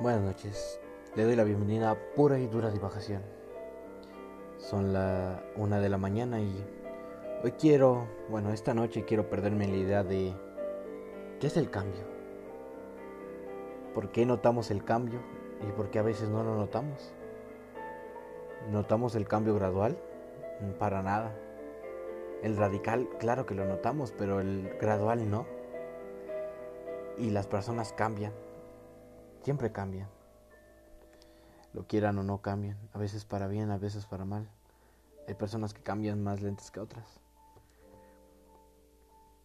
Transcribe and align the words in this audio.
Buenas 0.00 0.22
noches, 0.22 0.80
le 1.14 1.22
doy 1.22 1.36
la 1.36 1.44
bienvenida 1.44 1.92
a 1.92 1.94
Pura 2.16 2.40
y 2.40 2.48
Dura 2.48 2.72
Divagación. 2.72 3.22
Son 4.58 4.92
la 4.92 5.40
una 5.54 5.78
de 5.78 5.88
la 5.88 5.98
mañana 5.98 6.40
y 6.40 6.52
hoy 7.44 7.52
quiero, 7.52 8.08
bueno, 8.28 8.52
esta 8.52 8.74
noche 8.74 9.04
quiero 9.04 9.30
perderme 9.30 9.68
la 9.68 9.76
idea 9.76 10.02
de 10.02 10.34
¿qué 11.38 11.46
es 11.46 11.56
el 11.56 11.70
cambio? 11.70 12.02
¿Por 13.94 14.10
qué 14.10 14.26
notamos 14.26 14.72
el 14.72 14.84
cambio 14.84 15.20
y 15.62 15.70
por 15.70 15.90
qué 15.90 16.00
a 16.00 16.02
veces 16.02 16.28
no 16.28 16.42
lo 16.42 16.56
notamos? 16.56 17.12
¿Notamos 18.72 19.14
el 19.14 19.28
cambio 19.28 19.54
gradual? 19.54 19.96
Para 20.80 21.04
nada. 21.04 21.36
El 22.42 22.56
radical, 22.56 23.08
claro 23.20 23.46
que 23.46 23.54
lo 23.54 23.64
notamos, 23.64 24.12
pero 24.18 24.40
el 24.40 24.76
gradual 24.80 25.30
no. 25.30 25.46
Y 27.16 27.30
las 27.30 27.46
personas 27.46 27.92
cambian 27.92 28.32
siempre 29.44 29.72
cambian. 29.72 30.08
Lo 31.74 31.86
quieran 31.86 32.18
o 32.18 32.22
no 32.22 32.40
cambian, 32.40 32.78
a 32.94 32.98
veces 32.98 33.24
para 33.24 33.46
bien, 33.46 33.70
a 33.70 33.78
veces 33.78 34.06
para 34.06 34.24
mal. 34.24 34.48
Hay 35.28 35.34
personas 35.34 35.74
que 35.74 35.82
cambian 35.82 36.22
más 36.22 36.40
lentes 36.40 36.70
que 36.70 36.80
otras. 36.80 37.20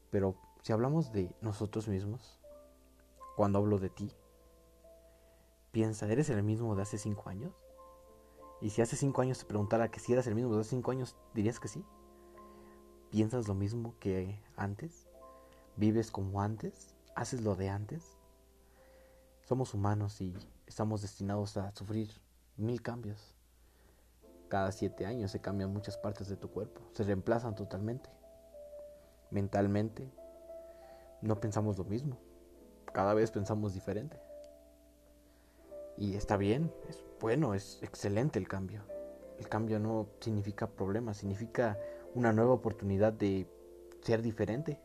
Pero 0.09 0.35
si 0.61 0.71
hablamos 0.71 1.11
de 1.11 1.35
nosotros 1.41 1.87
mismos, 1.87 2.39
cuando 3.35 3.59
hablo 3.59 3.77
de 3.77 3.89
ti, 3.89 4.11
piensa, 5.71 6.07
¿eres 6.07 6.29
el 6.29 6.43
mismo 6.43 6.75
de 6.75 6.83
hace 6.83 6.97
cinco 6.97 7.29
años? 7.29 7.51
Y 8.61 8.69
si 8.69 8.81
hace 8.81 8.95
cinco 8.95 9.21
años 9.21 9.39
te 9.39 9.45
preguntara 9.45 9.91
que 9.91 9.99
si 9.99 10.13
eras 10.13 10.27
el 10.27 10.35
mismo 10.35 10.53
de 10.53 10.61
hace 10.61 10.71
cinco 10.71 10.91
años, 10.91 11.17
¿dirías 11.33 11.59
que 11.59 11.67
sí? 11.67 11.83
¿Piensas 13.11 13.47
lo 13.47 13.53
mismo 13.53 13.95
que 13.99 14.41
antes? 14.55 15.07
¿Vives 15.75 16.09
como 16.11 16.41
antes? 16.41 16.95
¿Haces 17.15 17.41
lo 17.41 17.55
de 17.55 17.69
antes? 17.69 18.18
Somos 19.49 19.73
humanos 19.73 20.21
y 20.21 20.31
estamos 20.67 21.01
destinados 21.01 21.57
a 21.57 21.71
sufrir 21.71 22.07
mil 22.55 22.83
cambios. 22.83 23.33
Cada 24.47 24.71
siete 24.71 25.07
años 25.07 25.31
se 25.31 25.41
cambian 25.41 25.73
muchas 25.73 25.97
partes 25.97 26.29
de 26.29 26.37
tu 26.37 26.51
cuerpo, 26.51 26.81
se 26.93 27.03
reemplazan 27.03 27.55
totalmente. 27.55 28.11
Mentalmente, 29.31 30.07
no 31.23 31.39
pensamos 31.39 31.79
lo 31.79 31.83
mismo, 31.83 32.19
cada 32.93 33.15
vez 33.15 33.31
pensamos 33.31 33.73
diferente. 33.73 34.21
Y 35.97 36.13
está 36.13 36.37
bien, 36.37 36.71
es 36.87 37.03
bueno, 37.19 37.55
es 37.55 37.81
excelente 37.81 38.37
el 38.37 38.47
cambio. 38.47 38.83
El 39.39 39.49
cambio 39.49 39.79
no 39.79 40.09
significa 40.19 40.67
problemas, 40.67 41.17
significa 41.17 41.79
una 42.13 42.31
nueva 42.33 42.53
oportunidad 42.53 43.13
de 43.13 43.47
ser 44.03 44.21
diferente. 44.21 44.79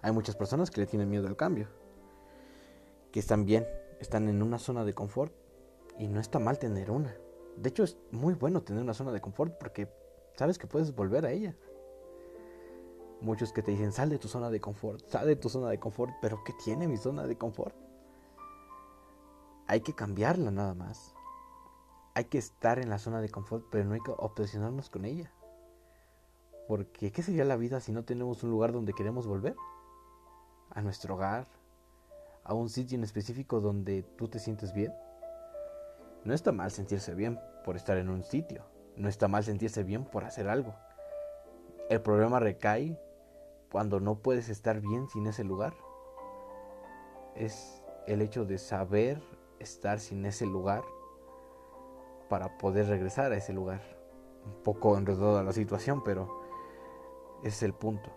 Hay 0.00 0.10
muchas 0.10 0.34
personas 0.34 0.68
que 0.72 0.80
le 0.80 0.88
tienen 0.88 1.08
miedo 1.08 1.28
al 1.28 1.36
cambio 1.36 1.68
que 3.12 3.20
están 3.20 3.44
bien, 3.44 3.68
están 4.00 4.28
en 4.28 4.42
una 4.42 4.58
zona 4.58 4.84
de 4.84 4.94
confort 4.94 5.32
y 5.98 6.08
no 6.08 6.18
está 6.18 6.38
mal 6.38 6.58
tener 6.58 6.90
una. 6.90 7.14
De 7.56 7.68
hecho 7.68 7.84
es 7.84 7.98
muy 8.10 8.34
bueno 8.34 8.62
tener 8.62 8.82
una 8.82 8.94
zona 8.94 9.12
de 9.12 9.20
confort 9.20 9.56
porque 9.58 9.88
sabes 10.36 10.58
que 10.58 10.66
puedes 10.66 10.94
volver 10.94 11.26
a 11.26 11.30
ella. 11.30 11.54
Muchos 13.20 13.52
que 13.52 13.62
te 13.62 13.70
dicen, 13.70 13.92
sal 13.92 14.08
de 14.08 14.18
tu 14.18 14.26
zona 14.26 14.50
de 14.50 14.60
confort, 14.60 15.06
sal 15.06 15.26
de 15.26 15.36
tu 15.36 15.48
zona 15.48 15.68
de 15.68 15.78
confort, 15.78 16.12
pero 16.20 16.42
¿qué 16.42 16.52
tiene 16.64 16.88
mi 16.88 16.96
zona 16.96 17.26
de 17.26 17.36
confort? 17.36 17.76
Hay 19.68 19.82
que 19.82 19.94
cambiarla 19.94 20.50
nada 20.50 20.74
más. 20.74 21.14
Hay 22.14 22.24
que 22.24 22.38
estar 22.38 22.78
en 22.78 22.90
la 22.90 22.98
zona 22.98 23.20
de 23.20 23.28
confort, 23.28 23.64
pero 23.70 23.84
no 23.84 23.94
hay 23.94 24.00
que 24.00 24.12
obsesionarnos 24.16 24.90
con 24.90 25.04
ella. 25.04 25.32
Porque 26.66 27.12
¿qué 27.12 27.22
sería 27.22 27.44
la 27.44 27.56
vida 27.56 27.80
si 27.80 27.92
no 27.92 28.04
tenemos 28.04 28.42
un 28.42 28.50
lugar 28.50 28.72
donde 28.72 28.92
queremos 28.92 29.26
volver? 29.26 29.54
A 30.70 30.82
nuestro 30.82 31.14
hogar, 31.14 31.46
a 32.44 32.54
un 32.54 32.68
sitio 32.68 32.96
en 32.96 33.04
específico 33.04 33.60
donde 33.60 34.02
tú 34.02 34.28
te 34.28 34.38
sientes 34.38 34.72
bien. 34.72 34.92
No 36.24 36.34
está 36.34 36.52
mal 36.52 36.70
sentirse 36.70 37.14
bien 37.14 37.40
por 37.64 37.76
estar 37.76 37.96
en 37.96 38.08
un 38.08 38.22
sitio. 38.22 38.64
No 38.96 39.08
está 39.08 39.28
mal 39.28 39.44
sentirse 39.44 39.82
bien 39.84 40.04
por 40.04 40.24
hacer 40.24 40.48
algo. 40.48 40.74
El 41.88 42.00
problema 42.00 42.40
recae 42.40 42.98
cuando 43.70 44.00
no 44.00 44.16
puedes 44.16 44.48
estar 44.48 44.80
bien 44.80 45.08
sin 45.08 45.26
ese 45.26 45.44
lugar. 45.44 45.74
Es 47.34 47.82
el 48.06 48.22
hecho 48.22 48.44
de 48.44 48.58
saber 48.58 49.22
estar 49.58 49.98
sin 49.98 50.26
ese 50.26 50.46
lugar 50.46 50.82
para 52.28 52.58
poder 52.58 52.88
regresar 52.88 53.32
a 53.32 53.36
ese 53.36 53.52
lugar. 53.52 53.80
Un 54.44 54.62
poco 54.62 54.96
enredada 54.96 55.42
la 55.42 55.52
situación, 55.52 56.02
pero 56.02 56.42
es 57.42 57.62
el 57.62 57.72
punto. 57.72 58.10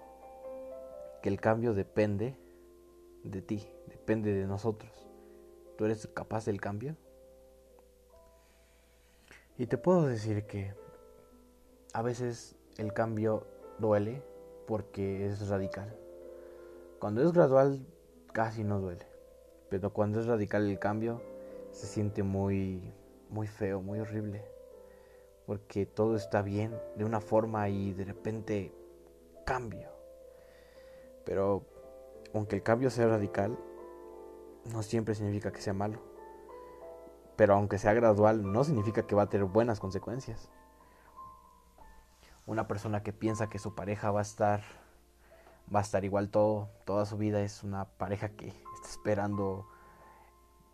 Que 1.22 1.30
el 1.30 1.40
cambio 1.40 1.74
depende 1.74 2.38
de 3.30 3.42
ti, 3.42 3.68
depende 3.88 4.34
de 4.34 4.46
nosotros. 4.46 4.92
¿Tú 5.78 5.86
eres 5.86 6.08
capaz 6.08 6.46
del 6.46 6.62
cambio? 6.62 6.96
Y 9.58 9.68
te 9.68 9.78
puedo 9.78 10.06
decir 10.06 10.46
que 10.46 10.74
a 11.94 12.02
veces 12.02 12.56
el 12.78 12.94
cambio 12.94 13.48
duele 13.80 14.22
porque 14.68 15.28
es 15.28 15.48
radical. 15.48 15.96
Cuando 17.00 17.24
es 17.24 17.32
gradual 17.32 17.86
casi 18.34 18.64
no 18.64 18.80
duele, 18.80 19.06
pero 19.70 19.94
cuando 19.94 20.20
es 20.20 20.26
radical 20.26 20.70
el 20.70 20.80
cambio 20.80 21.22
se 21.72 21.88
siente 21.88 22.24
muy 22.24 22.94
muy 23.30 23.48
feo, 23.48 23.82
muy 23.82 24.00
horrible, 24.00 24.44
porque 25.46 25.86
todo 25.86 26.16
está 26.16 26.42
bien 26.42 26.80
de 26.96 27.06
una 27.06 27.22
forma 27.22 27.70
y 27.70 27.94
de 27.94 28.06
repente 28.06 28.74
cambio. 29.46 29.90
Pero 31.26 31.66
aunque 32.36 32.58
el 32.58 32.64
cambio 32.64 32.90
sea 32.90 33.08
radical, 33.08 33.58
no 34.66 34.84
siempre 34.84 35.16
significa 35.16 35.52
que 35.52 35.62
sea 35.62 35.74
malo. 35.74 36.00
Pero 37.36 37.54
aunque 37.54 37.78
sea 37.78 37.94
gradual, 37.94 38.52
no 38.52 38.64
significa 38.64 39.08
que 39.08 39.16
va 39.16 39.24
a 39.24 39.30
tener 39.30 39.46
buenas 39.46 39.80
consecuencias. 39.80 40.50
Una 42.46 42.68
persona 42.68 43.04
que 43.04 43.14
piensa 43.14 43.48
que 43.48 43.60
su 43.60 43.74
pareja 43.74 44.12
va 44.12 44.20
a 44.20 44.24
estar 44.24 44.62
va 45.74 45.80
a 45.80 45.82
estar 45.82 46.06
igual 46.06 46.30
todo 46.30 46.70
toda 46.86 47.08
su 47.08 47.18
vida 47.18 47.42
es 47.42 47.64
una 47.64 47.86
pareja 47.86 48.30
que 48.30 48.50
está 48.50 48.88
esperando 48.88 49.68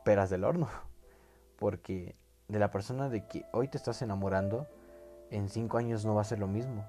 peras 0.04 0.30
del 0.30 0.44
horno, 0.44 0.68
porque 1.58 2.16
de 2.48 2.60
la 2.60 2.72
persona 2.72 3.08
de 3.08 3.28
que 3.28 3.46
hoy 3.54 3.68
te 3.68 3.78
estás 3.78 4.02
enamorando, 4.02 4.68
en 5.30 5.48
cinco 5.48 5.78
años 5.78 6.06
no 6.06 6.16
va 6.16 6.22
a 6.22 6.26
ser 6.26 6.40
lo 6.40 6.48
mismo. 6.48 6.86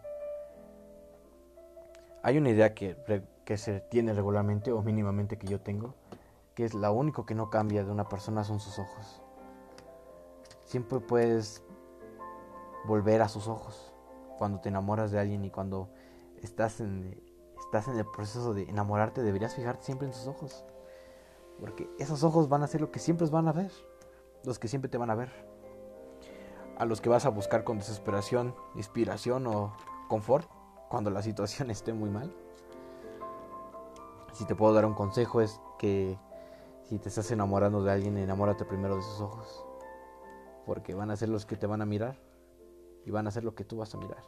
Hay 2.23 2.39
una 2.39 2.51
idea 2.51 2.73
que, 2.75 2.97
que 3.45 3.57
se 3.57 3.81
tiene 3.81 4.13
regularmente 4.13 4.71
o 4.73 4.81
mínimamente 4.83 5.39
que 5.39 5.49
yo 5.49 5.61
tengo, 5.61 5.95
que 6.55 6.65
es 6.65 6.75
lo 6.75 6.93
único 6.93 7.27
que 7.27 7.35
no 7.35 7.51
cambia 7.51 7.85
de 7.85 7.91
una 7.91 8.09
persona 8.09 8.45
son 8.45 8.61
sus 8.61 8.79
ojos. 8.79 9.23
Siempre 10.65 11.01
puedes 11.01 11.65
volver 12.85 13.23
a 13.23 13.29
sus 13.29 13.49
ojos 13.49 13.93
cuando 14.39 14.61
te 14.61 14.69
enamoras 14.69 15.11
de 15.11 15.19
alguien 15.19 15.45
y 15.45 15.51
cuando 15.51 15.89
estás 16.43 16.81
en, 16.81 17.21
estás 17.61 17.89
en 17.89 17.99
el 17.99 18.07
proceso 18.07 18.55
de 18.55 18.63
enamorarte 18.65 19.23
deberías 19.23 19.55
fijarte 19.55 19.85
siempre 19.85 20.07
en 20.07 20.15
sus 20.15 20.29
ojos. 20.29 20.65
Porque 21.61 21.91
esos 21.99 22.23
ojos 22.23 22.49
van 22.49 22.63
a 22.63 22.67
ser 22.69 22.81
lo 22.81 22.91
que 22.91 22.99
siempre 22.99 23.27
van 23.29 23.49
a 23.49 23.53
ver, 23.53 23.71
los 24.45 24.59
que 24.59 24.69
siempre 24.69 24.89
te 24.89 24.99
van 24.99 25.11
a 25.11 25.15
ver. 25.15 25.31
A 26.79 26.85
los 26.85 27.01
que 27.01 27.09
vas 27.09 27.27
a 27.27 27.31
buscar 27.31 27.65
con 27.65 27.79
desesperación, 27.79 28.55
inspiración 28.75 29.47
o 29.47 29.73
confort 30.09 30.49
cuando 30.93 31.09
la 31.09 31.23
situación 31.23 31.71
esté 31.77 31.95
muy 31.95 32.11
mal. 32.11 32.31
Si 34.35 34.45
te 34.45 34.55
puedo 34.55 34.75
dar 34.75 34.85
un 34.85 34.93
consejo 34.93 35.41
es 35.41 35.59
que 35.79 36.19
si 36.85 36.99
te 36.99 37.09
estás 37.09 37.31
enamorando 37.31 37.83
de 37.83 37.91
alguien, 37.91 38.19
enamórate 38.19 38.67
primero 38.67 38.97
de 38.97 39.03
sus 39.03 39.21
ojos. 39.23 39.65
Porque 40.67 40.95
van 40.95 41.11
a 41.11 41.17
ser 41.17 41.31
los 41.31 41.47
que 41.47 41.57
te 41.57 41.67
van 41.67 41.81
a 41.81 41.87
mirar 41.87 42.19
y 43.07 43.11
van 43.11 43.27
a 43.27 43.31
ser 43.31 43.43
lo 43.43 43.55
que 43.55 43.65
tú 43.65 43.79
vas 43.79 43.95
a 43.95 43.99
mirar. 43.99 44.23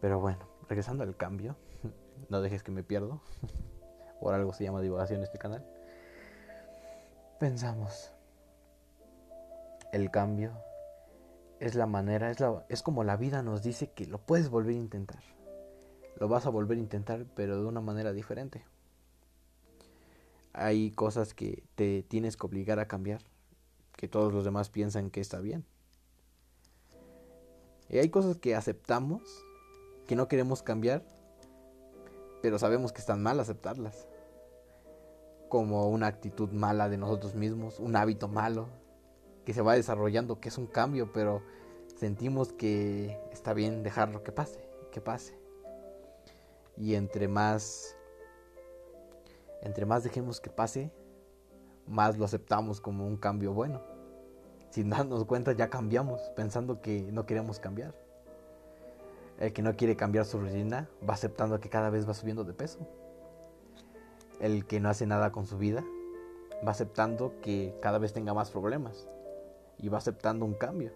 Pero 0.00 0.18
bueno, 0.18 0.48
regresando 0.66 1.04
al 1.04 1.14
cambio, 1.14 1.54
no 2.30 2.40
dejes 2.40 2.62
que 2.62 2.72
me 2.72 2.82
pierdo. 2.82 3.20
Por 4.20 4.32
algo 4.32 4.54
se 4.54 4.64
llama 4.64 4.80
divulgación 4.80 5.22
este 5.22 5.36
canal. 5.36 5.62
Pensamos, 7.38 8.12
el 9.92 10.10
cambio 10.10 10.52
es 11.62 11.76
la 11.76 11.86
manera, 11.86 12.28
es, 12.28 12.40
la, 12.40 12.66
es 12.68 12.82
como 12.82 13.04
la 13.04 13.16
vida 13.16 13.40
nos 13.42 13.62
dice 13.62 13.92
que 13.92 14.06
lo 14.06 14.18
puedes 14.18 14.50
volver 14.50 14.74
a 14.74 14.78
intentar. 14.78 15.22
Lo 16.18 16.26
vas 16.26 16.44
a 16.44 16.50
volver 16.50 16.76
a 16.76 16.80
intentar, 16.80 17.24
pero 17.36 17.56
de 17.56 17.64
una 17.64 17.80
manera 17.80 18.12
diferente 18.12 18.64
hay 20.52 20.90
cosas 20.90 21.34
que 21.34 21.62
te 21.76 22.02
tienes 22.02 22.36
que 22.36 22.46
obligar 22.46 22.80
a 22.80 22.88
cambiar, 22.88 23.20
que 23.96 24.08
todos 24.08 24.34
los 24.34 24.44
demás 24.44 24.70
piensan 24.70 25.08
que 25.08 25.20
está 25.20 25.38
bien. 25.38 25.64
Y 27.88 27.98
hay 27.98 28.08
cosas 28.08 28.38
que 28.38 28.56
aceptamos, 28.56 29.22
que 30.08 30.16
no 30.16 30.26
queremos 30.26 30.64
cambiar, 30.64 31.04
pero 32.42 32.58
sabemos 32.58 32.92
que 32.92 33.00
están 33.00 33.22
mal 33.22 33.38
aceptarlas. 33.38 34.08
Como 35.48 35.88
una 35.90 36.08
actitud 36.08 36.50
mala 36.50 36.88
de 36.88 36.98
nosotros 36.98 37.36
mismos, 37.36 37.78
un 37.78 37.94
hábito 37.94 38.26
malo 38.26 38.81
que 39.44 39.52
se 39.52 39.62
va 39.62 39.74
desarrollando, 39.74 40.40
que 40.40 40.48
es 40.48 40.58
un 40.58 40.66
cambio, 40.66 41.12
pero 41.12 41.42
sentimos 41.96 42.52
que 42.52 43.18
está 43.32 43.54
bien 43.54 43.82
dejarlo 43.82 44.22
que 44.22 44.32
pase, 44.32 44.60
que 44.90 45.00
pase. 45.00 45.38
Y 46.76 46.94
entre 46.94 47.28
más 47.28 47.96
entre 49.62 49.86
más 49.86 50.02
dejemos 50.02 50.40
que 50.40 50.50
pase, 50.50 50.90
más 51.86 52.18
lo 52.18 52.24
aceptamos 52.24 52.80
como 52.80 53.06
un 53.06 53.16
cambio 53.16 53.52
bueno. 53.52 53.80
Sin 54.70 54.90
darnos 54.90 55.24
cuenta 55.24 55.52
ya 55.52 55.70
cambiamos, 55.70 56.20
pensando 56.34 56.80
que 56.80 57.02
no 57.12 57.26
queremos 57.26 57.60
cambiar. 57.60 57.94
El 59.38 59.52
que 59.52 59.62
no 59.62 59.76
quiere 59.76 59.96
cambiar 59.96 60.24
su 60.24 60.40
rutina 60.40 60.88
va 61.08 61.14
aceptando 61.14 61.60
que 61.60 61.68
cada 61.68 61.90
vez 61.90 62.08
va 62.08 62.14
subiendo 62.14 62.44
de 62.44 62.52
peso. 62.52 62.78
El 64.40 64.66
que 64.66 64.80
no 64.80 64.88
hace 64.88 65.06
nada 65.06 65.30
con 65.30 65.46
su 65.46 65.58
vida 65.58 65.84
va 66.66 66.72
aceptando 66.72 67.34
que 67.40 67.76
cada 67.80 67.98
vez 67.98 68.12
tenga 68.12 68.34
más 68.34 68.50
problemas 68.50 69.06
y 69.78 69.88
va 69.88 69.98
aceptando 69.98 70.44
un 70.44 70.54
cambio, 70.54 70.92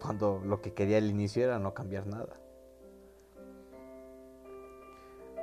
cuando 0.00 0.40
lo 0.44 0.60
que 0.60 0.74
quería 0.74 0.98
al 0.98 1.06
inicio 1.06 1.44
era 1.44 1.58
no 1.58 1.74
cambiar 1.74 2.06
nada. 2.06 2.36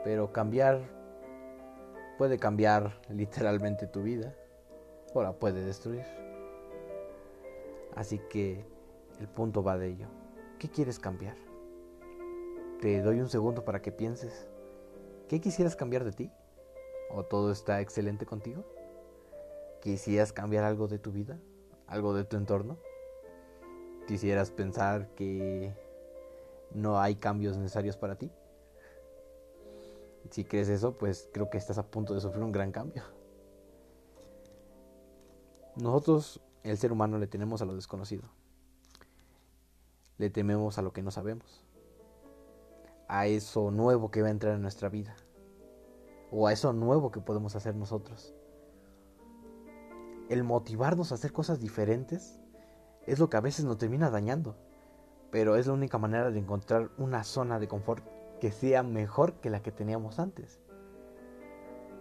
Pero 0.04 0.34
cambiar 0.34 0.81
puede 2.18 2.38
cambiar 2.38 3.02
literalmente 3.10 3.88
tu 3.88 4.04
vida 4.04 4.36
o 5.14 5.24
la 5.24 5.34
puede 5.34 5.64
destruir. 5.64 6.06
Así 7.96 8.20
que 8.30 8.66
el 9.19 9.28
punto 9.28 9.64
va 9.64 9.78
de 9.78 9.88
ello. 9.88 10.08
¿Qué 10.60 10.69
quieres 10.69 11.00
cambiar? 11.00 11.36
Te 12.81 13.02
doy 13.02 13.19
un 13.19 13.30
segundo 13.30 13.64
para 13.64 13.81
que 13.81 13.92
pienses. 13.92 14.48
¿Qué 15.28 15.40
quisieras 15.40 15.76
cambiar 15.76 16.04
de 16.04 16.12
ti? 16.12 16.31
¿O 17.12 17.24
todo 17.24 17.52
está 17.52 17.81
excelente 17.81 18.26
contigo? 18.26 18.64
¿Quisieras 19.81 20.34
cambiar 20.34 20.64
algo 20.64 20.88
de 20.88 21.00
tu 21.00 21.12
vida? 21.12 21.40
¿Algo 21.94 22.16
de 22.16 22.24
tu 22.24 22.38
entorno? 22.38 22.80
¿Quisieras 24.07 24.50
pensar 24.50 25.10
que 25.10 25.75
no 26.74 27.00
hay 27.00 27.18
cambios 27.18 27.56
necesarios 27.56 27.98
para 27.98 28.16
ti? 28.16 28.31
Si 30.31 30.44
crees 30.44 30.69
eso, 30.69 30.98
pues 30.98 31.30
creo 31.31 31.51
que 31.51 31.60
estás 31.60 31.78
a 31.78 31.86
punto 31.86 32.16
de 32.16 32.22
sufrir 32.22 32.44
un 32.44 32.51
gran 32.51 32.72
cambio. 32.72 33.04
Nosotros, 35.75 36.42
el 36.63 36.80
ser 36.80 36.92
humano, 36.92 37.19
le 37.19 37.28
tenemos 37.28 37.62
a 37.62 37.66
lo 37.66 37.75
desconocido. 37.75 38.24
Le 40.18 40.31
tememos 40.31 40.80
a 40.80 40.81
lo 40.81 40.94
que 40.94 41.04
no 41.04 41.12
sabemos. 41.12 41.63
A 43.07 43.28
eso 43.28 43.69
nuevo 43.69 44.10
que 44.10 44.24
va 44.24 44.30
a 44.30 44.31
entrar 44.31 44.56
en 44.56 44.63
nuestra 44.63 44.90
vida. 44.90 45.16
O 46.31 46.48
a 46.48 46.54
eso 46.54 46.74
nuevo 46.74 47.12
que 47.12 47.22
podemos 47.22 47.56
hacer 47.56 47.75
nosotros. 47.75 48.34
El 50.33 50.44
motivarnos 50.44 51.12
a 51.12 51.15
hacer 51.15 51.31
cosas 51.31 51.59
diferentes 51.59 52.41
es 53.06 53.19
lo 53.19 53.30
que 53.30 53.38
a 53.38 53.39
veces 53.39 53.65
nos 53.65 53.77
termina 53.77 54.09
dañando. 54.09 54.56
Pero 55.30 55.57
es 55.57 55.68
la 55.68 55.74
única 55.74 56.00
manera 56.00 56.31
de 56.31 56.39
encontrar 56.39 56.89
una 56.97 57.24
zona 57.24 57.59
de 57.59 57.68
confort 57.68 58.03
que 58.41 58.51
sea 58.51 58.81
mejor 58.81 59.33
que 59.33 59.51
la 59.51 59.62
que 59.62 59.71
teníamos 59.71 60.18
antes. 60.18 60.59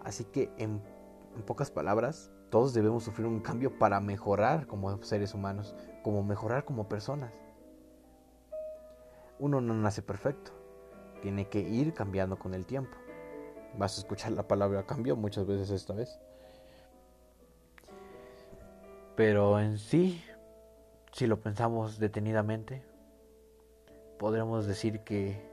Así 0.02 0.25
que 0.25 0.50
en, 0.56 0.81
pocas 1.44 1.70
palabras, 1.70 2.32
todos 2.49 2.73
debemos 2.73 3.05
sufrir 3.05 3.26
un 3.26 3.40
cambio 3.40 3.79
para 3.79 4.00
mejorar 4.00 4.67
como 4.67 5.02
seres 5.02 5.34
humanos, 5.34 5.75
como 6.02 6.25
mejorar 6.25 6.64
como 6.64 6.88
personas. 6.88 7.38
Uno 9.40 9.61
no 9.61 9.75
nace 9.75 10.00
perfecto, 10.00 10.52
tiene 11.20 11.50
que 11.50 11.61
ir 11.61 11.93
cambiando 11.93 12.38
con 12.38 12.55
el 12.55 12.64
tiempo. 12.64 12.96
Vas 13.76 13.99
a 13.99 14.00
escuchar 14.00 14.32
la 14.32 14.49
palabra 14.49 14.87
cambio 14.87 15.17
muchas 15.17 15.46
veces 15.46 15.69
esta 15.69 15.93
vez. 15.93 16.19
Pero 19.14 19.61
en 19.61 19.79
sí, 19.79 20.23
si 21.12 21.26
lo 21.26 21.41
pensamos 21.41 21.99
detenidamente, 21.99 22.82
podremos 24.19 24.67
decir 24.67 25.00
que 25.00 25.53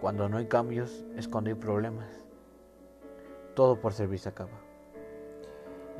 cuando 0.00 0.28
no 0.28 0.38
hay 0.38 0.46
cambios 0.46 1.04
es 1.16 1.28
cuando 1.28 1.50
hay 1.50 1.54
problemas. 1.54 2.08
Todo 3.54 3.80
por 3.80 3.92
servir 3.92 4.18
se 4.18 4.30
acaba. 4.30 4.58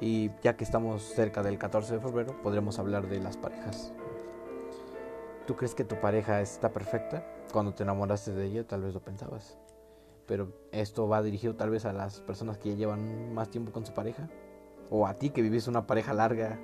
Y 0.00 0.30
ya 0.42 0.56
que 0.56 0.64
estamos 0.64 1.02
cerca 1.02 1.42
del 1.42 1.58
14 1.58 1.94
de 1.94 2.00
febrero, 2.00 2.40
podremos 2.42 2.78
hablar 2.78 3.08
de 3.08 3.20
las 3.20 3.36
parejas. 3.36 3.92
¿Tú 5.46 5.54
crees 5.54 5.74
que 5.74 5.84
tu 5.84 6.00
pareja 6.00 6.40
está 6.40 6.72
perfecta? 6.72 7.24
Cuando 7.52 7.74
te 7.74 7.82
enamoraste 7.82 8.32
de 8.32 8.46
ella, 8.46 8.66
tal 8.66 8.82
vez 8.82 8.94
lo 8.94 9.00
pensabas. 9.00 9.58
Pero 10.26 10.52
esto 10.72 11.06
va 11.06 11.22
dirigido 11.22 11.54
tal 11.54 11.70
vez 11.70 11.84
a 11.84 11.92
las 11.92 12.20
personas 12.20 12.56
que 12.56 12.76
llevan 12.76 13.34
más 13.34 13.50
tiempo 13.50 13.70
con 13.72 13.84
su 13.84 13.92
pareja. 13.92 14.28
O 14.90 15.06
a 15.06 15.14
ti 15.14 15.30
que 15.30 15.42
vivís 15.42 15.68
una 15.68 15.86
pareja 15.86 16.12
larga 16.12 16.58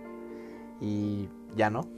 y 0.81 1.29
ya 1.55 1.71
no. 1.71 1.89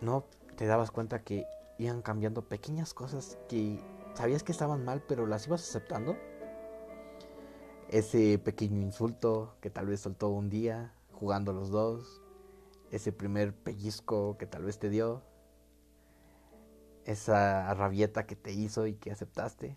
No 0.00 0.24
te 0.56 0.66
dabas 0.66 0.90
cuenta 0.90 1.22
que 1.22 1.46
iban 1.78 2.02
cambiando 2.02 2.42
pequeñas 2.42 2.94
cosas 2.94 3.38
que 3.48 3.80
sabías 4.14 4.42
que 4.42 4.52
estaban 4.52 4.84
mal, 4.84 5.02
pero 5.06 5.26
las 5.26 5.46
ibas 5.46 5.62
aceptando. 5.62 6.16
Ese 7.88 8.38
pequeño 8.38 8.80
insulto 8.80 9.56
que 9.60 9.70
tal 9.70 9.86
vez 9.86 10.00
soltó 10.00 10.28
un 10.28 10.48
día 10.48 10.94
jugando 11.12 11.52
los 11.52 11.70
dos. 11.70 12.22
Ese 12.90 13.12
primer 13.12 13.54
pellizco 13.54 14.36
que 14.38 14.46
tal 14.46 14.64
vez 14.64 14.78
te 14.78 14.88
dio. 14.88 15.22
Esa 17.04 17.72
rabieta 17.74 18.26
que 18.26 18.36
te 18.36 18.52
hizo 18.52 18.86
y 18.86 18.94
que 18.94 19.10
aceptaste. 19.10 19.74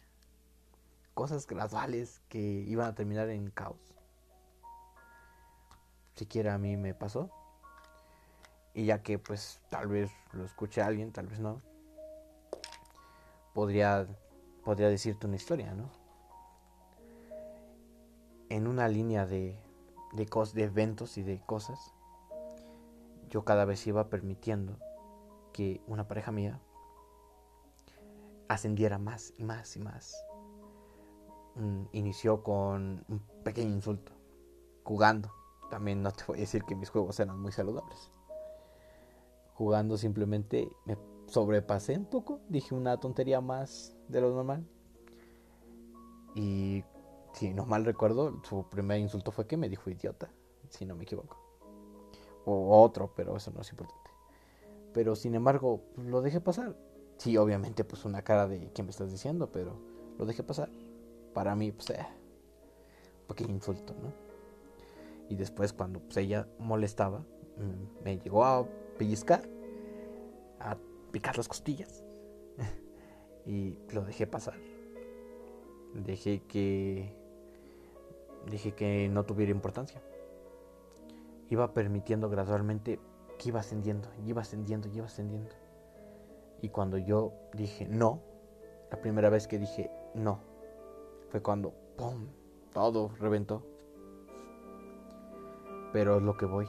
Cosas 1.13 1.47
graduales 1.47 2.21
que 2.27 2.39
iban 2.39 2.87
a 2.87 2.95
terminar 2.95 3.29
en 3.29 3.49
caos. 3.49 3.93
Siquiera 6.15 6.53
a 6.53 6.57
mí 6.57 6.77
me 6.77 6.93
pasó. 6.93 7.29
Y 8.73 8.85
ya 8.85 9.03
que 9.03 9.19
pues 9.19 9.61
tal 9.69 9.87
vez 9.87 10.11
lo 10.31 10.45
escuche 10.45 10.81
alguien, 10.81 11.11
tal 11.11 11.27
vez 11.27 11.39
no 11.39 11.61
podría, 13.53 14.07
podría 14.63 14.89
decirte 14.89 15.27
una 15.27 15.35
historia, 15.35 15.73
¿no? 15.73 15.89
En 18.49 18.67
una 18.67 18.87
línea 18.87 19.25
de, 19.25 19.57
de, 20.13 20.25
de 20.53 20.63
eventos 20.63 21.17
y 21.17 21.23
de 21.23 21.39
cosas, 21.41 21.93
yo 23.29 23.45
cada 23.45 23.65
vez 23.65 23.85
iba 23.87 24.09
permitiendo 24.09 24.77
que 25.53 25.81
una 25.87 26.07
pareja 26.07 26.31
mía 26.31 26.59
ascendiera 28.47 28.97
más 28.99 29.33
y 29.37 29.43
más 29.43 29.75
y 29.75 29.79
más. 29.79 30.25
Mm, 31.55 31.83
inició 31.91 32.43
con 32.43 33.05
un 33.07 33.19
pequeño 33.43 33.71
insulto, 33.71 34.11
jugando. 34.83 35.31
También 35.73 36.03
no 36.03 36.11
te 36.11 36.23
voy 36.27 36.37
a 36.37 36.41
decir 36.41 36.65
que 36.65 36.75
mis 36.75 36.91
juegos 36.91 37.19
eran 37.19 37.39
muy 37.41 37.51
saludables. 37.51 38.11
Jugando 39.55 39.97
simplemente 39.97 40.69
me 40.85 40.95
sobrepasé 41.25 41.97
un 41.97 42.05
poco, 42.05 42.41
dije 42.47 42.75
una 42.75 42.99
tontería 42.99 43.41
más 43.41 43.95
de 44.07 44.21
lo 44.21 44.35
normal. 44.35 44.67
Y 46.35 46.83
si 47.31 47.55
no 47.55 47.65
mal 47.65 47.85
recuerdo, 47.85 48.39
su 48.43 48.69
primer 48.69 48.99
insulto 48.99 49.31
fue 49.31 49.47
que 49.47 49.57
me 49.57 49.67
dijo 49.67 49.89
idiota, 49.89 50.29
si 50.69 50.85
no 50.85 50.95
me 50.95 51.05
equivoco. 51.05 51.39
O 52.45 52.79
otro, 52.83 53.11
pero 53.15 53.35
eso 53.35 53.49
no 53.49 53.61
es 53.61 53.71
importante. 53.71 54.11
Pero 54.93 55.15
sin 55.15 55.33
embargo, 55.33 55.81
pues, 55.95 56.05
lo 56.05 56.21
dejé 56.21 56.39
pasar. 56.39 56.77
Sí, 57.17 57.35
obviamente, 57.35 57.83
pues 57.83 58.05
una 58.05 58.21
cara 58.21 58.47
de 58.47 58.71
qué 58.73 58.83
me 58.83 58.91
estás 58.91 59.09
diciendo, 59.09 59.51
pero 59.51 59.73
lo 60.19 60.27
dejé 60.27 60.43
pasar. 60.43 60.69
Para 61.33 61.55
mí, 61.55 61.71
pues, 61.71 61.89
eh, 61.89 62.05
un 63.21 63.27
pequeño 63.27 63.55
insulto, 63.55 63.95
¿no? 63.95 64.22
Y 65.29 65.35
después, 65.35 65.73
cuando 65.73 65.99
pues, 65.99 66.17
ella 66.17 66.47
molestaba, 66.59 67.19
mm, 67.57 68.03
me 68.03 68.19
llegó 68.19 68.45
a 68.45 68.67
pellizcar, 68.97 69.41
a 70.59 70.77
picar 71.11 71.37
las 71.37 71.47
costillas. 71.47 72.03
y 73.45 73.77
lo 73.91 74.03
dejé 74.03 74.27
pasar. 74.27 74.55
Dejé 75.93 76.41
que 76.43 77.15
dije 78.49 78.73
que 78.73 79.09
no 79.09 79.25
tuviera 79.25 79.51
importancia. 79.51 80.01
Iba 81.49 81.73
permitiendo 81.73 82.29
gradualmente 82.29 82.99
que 83.37 83.49
iba 83.49 83.59
ascendiendo, 83.59 84.09
iba 84.25 84.41
ascendiendo, 84.41 84.87
iba 84.89 85.05
ascendiendo. 85.05 85.51
Y 86.61 86.69
cuando 86.69 86.97
yo 86.97 87.33
dije 87.53 87.87
no, 87.87 88.21
la 88.89 89.01
primera 89.01 89.29
vez 89.29 89.47
que 89.47 89.59
dije 89.59 89.91
no, 90.13 90.39
fue 91.29 91.41
cuando 91.41 91.73
¡pum! 91.97 92.27
todo 92.73 93.09
reventó. 93.19 93.65
Pero 95.93 96.17
es 96.17 96.23
lo 96.23 96.35
que 96.35 96.45
voy. 96.45 96.67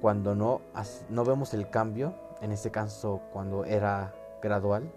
Cuando 0.00 0.34
no, 0.34 0.62
no 1.10 1.24
vemos 1.24 1.52
el 1.52 1.68
cambio, 1.68 2.14
en 2.40 2.52
este 2.52 2.70
caso 2.70 3.20
cuando 3.32 3.66
era 3.66 4.14
gradual, 4.40 4.90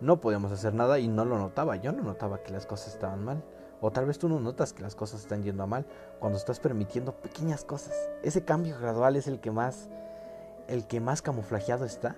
no 0.00 0.20
podíamos 0.20 0.50
hacer 0.50 0.72
nada 0.72 0.98
y 0.98 1.08
no 1.08 1.24
lo 1.24 1.38
notaba. 1.38 1.76
Yo 1.76 1.92
no 1.92 2.02
notaba 2.02 2.42
que 2.42 2.52
las 2.52 2.66
cosas 2.66 2.94
estaban 2.94 3.22
mal. 3.22 3.42
O 3.80 3.90
tal 3.90 4.06
vez 4.06 4.18
tú 4.18 4.28
no 4.28 4.40
notas 4.40 4.72
que 4.72 4.82
las 4.82 4.94
cosas 4.94 5.20
están 5.20 5.42
yendo 5.42 5.64
a 5.64 5.66
mal 5.66 5.86
cuando 6.20 6.38
estás 6.38 6.60
permitiendo 6.60 7.12
pequeñas 7.12 7.64
cosas. 7.64 7.94
Ese 8.22 8.44
cambio 8.44 8.78
gradual 8.80 9.16
es 9.16 9.26
el 9.26 9.40
que 9.40 9.50
más 9.50 9.90
el 10.68 10.86
que 10.86 11.00
más 11.00 11.22
camuflajeado 11.22 11.84
está 11.84 12.16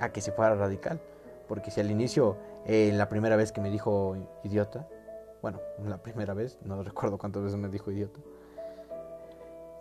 a 0.00 0.10
que 0.10 0.20
se 0.20 0.32
fuera 0.32 0.54
radical. 0.54 1.00
Porque 1.48 1.70
si 1.70 1.80
al 1.80 1.90
inicio, 1.90 2.36
eh, 2.66 2.90
la 2.94 3.08
primera 3.08 3.36
vez 3.36 3.52
que 3.52 3.60
me 3.60 3.70
dijo 3.70 4.16
idiota, 4.42 4.86
bueno, 5.42 5.60
la 5.84 5.98
primera 5.98 6.32
vez, 6.32 6.58
no 6.64 6.82
recuerdo 6.82 7.18
cuántas 7.18 7.42
veces 7.42 7.58
me 7.58 7.68
dijo 7.68 7.90
idiota, 7.90 8.20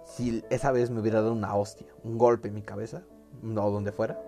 si 0.03 0.43
esa 0.49 0.71
vez 0.71 0.89
me 0.89 0.99
hubiera 0.99 1.21
dado 1.21 1.31
una 1.31 1.55
hostia, 1.55 1.87
un 2.03 2.17
golpe 2.17 2.49
en 2.49 2.55
mi 2.55 2.63
cabeza, 2.63 3.03
o 3.43 3.71
donde 3.71 3.91
fuera, 3.93 4.21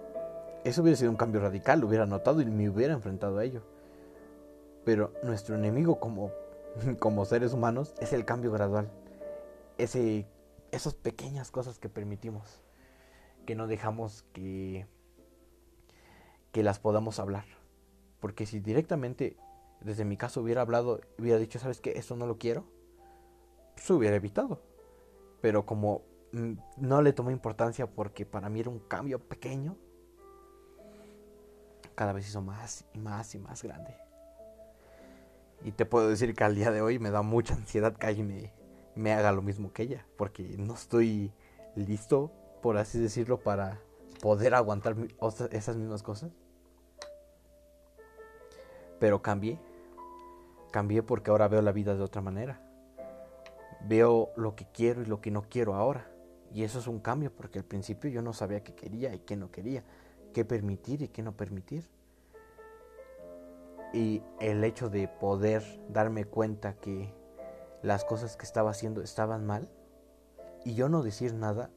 eso 0.63 0.81
hubiera 0.81 0.95
sido 0.95 1.11
un 1.11 1.17
cambio 1.17 1.41
radical, 1.41 1.81
lo 1.81 1.87
hubiera 1.87 2.05
notado 2.05 2.39
y 2.39 2.45
me 2.45 2.69
hubiera 2.69 2.93
enfrentado 2.93 3.39
a 3.39 3.43
ello. 3.43 3.63
Pero 4.85 5.11
nuestro 5.23 5.55
enemigo 5.55 5.99
como 5.99 6.31
como 6.99 7.25
seres 7.25 7.53
humanos 7.53 7.93
es 7.99 8.13
el 8.13 8.25
cambio 8.25 8.51
gradual. 8.51 8.89
Ese, 9.77 10.25
esas 10.71 10.93
pequeñas 10.93 11.51
cosas 11.51 11.79
que 11.79 11.89
permitimos, 11.89 12.61
que 13.45 13.55
no 13.55 13.67
dejamos 13.67 14.23
que, 14.33 14.87
que 16.51 16.63
las 16.63 16.79
podamos 16.79 17.19
hablar. 17.19 17.45
Porque 18.19 18.45
si 18.45 18.59
directamente, 18.59 19.37
desde 19.83 20.05
mi 20.05 20.17
caso, 20.17 20.41
hubiera 20.41 20.61
hablado, 20.61 21.01
hubiera 21.19 21.39
dicho, 21.39 21.59
¿sabes 21.59 21.81
qué? 21.81 21.93
Esto 21.95 22.15
no 22.15 22.25
lo 22.25 22.37
quiero, 22.37 22.65
se 23.75 23.93
hubiera 23.93 24.15
evitado. 24.15 24.61
Pero 25.41 25.65
como 25.65 26.03
mm, 26.31 26.53
no 26.77 27.01
le 27.01 27.13
tomé 27.13 27.31
importancia 27.31 27.87
porque 27.87 28.25
para 28.25 28.49
mí 28.49 28.61
era 28.61 28.69
un 28.69 28.79
cambio 28.79 29.19
pequeño, 29.19 29.77
cada 31.95 32.13
vez 32.13 32.27
hizo 32.27 32.41
más 32.41 32.85
y 32.93 32.99
más 32.99 33.35
y 33.35 33.39
más 33.39 33.63
grande. 33.63 33.95
Y 35.63 35.71
te 35.71 35.85
puedo 35.85 36.09
decir 36.09 36.33
que 36.35 36.43
al 36.43 36.55
día 36.55 36.71
de 36.71 36.81
hoy 36.81 36.99
me 36.99 37.09
da 37.09 37.21
mucha 37.21 37.53
ansiedad 37.53 37.95
que 37.95 38.07
alguien 38.07 38.51
me, 38.95 39.13
haga 39.13 39.31
lo 39.31 39.41
mismo 39.41 39.71
que 39.71 39.83
ella. 39.83 40.05
Porque 40.17 40.55
no 40.57 40.73
estoy 40.73 41.31
listo, 41.75 42.31
por 42.61 42.77
así 42.77 42.99
decirlo, 42.99 43.39
para 43.39 43.79
poder 44.21 44.55
aguantar 44.55 44.95
esas 45.51 45.77
mismas 45.77 46.03
cosas. 46.03 46.31
Pero 48.99 49.21
cambié. 49.21 49.57
Cambié 50.73 51.03
porque 51.03 51.31
ahora 51.31 51.47
veo 51.47 51.61
la 51.61 51.71
vida 51.71 51.95
de 51.95 52.03
otra 52.03 52.21
manera. 52.21 52.59
Veo 53.87 54.31
lo 54.35 54.57
que 54.57 54.67
quiero 54.73 55.01
y 55.01 55.05
lo 55.05 55.21
que 55.21 55.31
no 55.31 55.43
quiero 55.43 55.75
ahora. 55.75 56.11
Y 56.51 56.63
eso 56.63 56.79
es 56.79 56.87
un 56.87 56.99
cambio 56.99 57.33
porque 57.33 57.59
al 57.59 57.65
principio 57.65 58.09
yo 58.09 58.21
no 58.21 58.33
sabía 58.33 58.61
qué 58.61 58.75
quería 58.75 59.15
y 59.15 59.19
qué 59.19 59.37
no 59.37 59.51
quería. 59.51 59.85
Qué 60.33 60.43
permitir 60.43 61.01
y 61.01 61.07
qué 61.07 61.23
no 61.23 61.37
permitir 61.37 61.87
y 63.93 64.23
el 64.39 64.63
hecho 64.63 64.89
de 64.89 65.07
poder 65.07 65.63
darme 65.87 66.25
cuenta 66.25 66.73
que 66.73 67.13
las 67.83 68.03
cosas 68.03 68.35
que 68.35 68.43
estaba 68.43 68.71
haciendo 68.71 69.01
estaban 69.01 69.45
mal 69.45 69.69
y 70.65 70.73
yo 70.73 70.89
no 70.89 71.03
decir 71.03 71.33
nada 71.33 71.69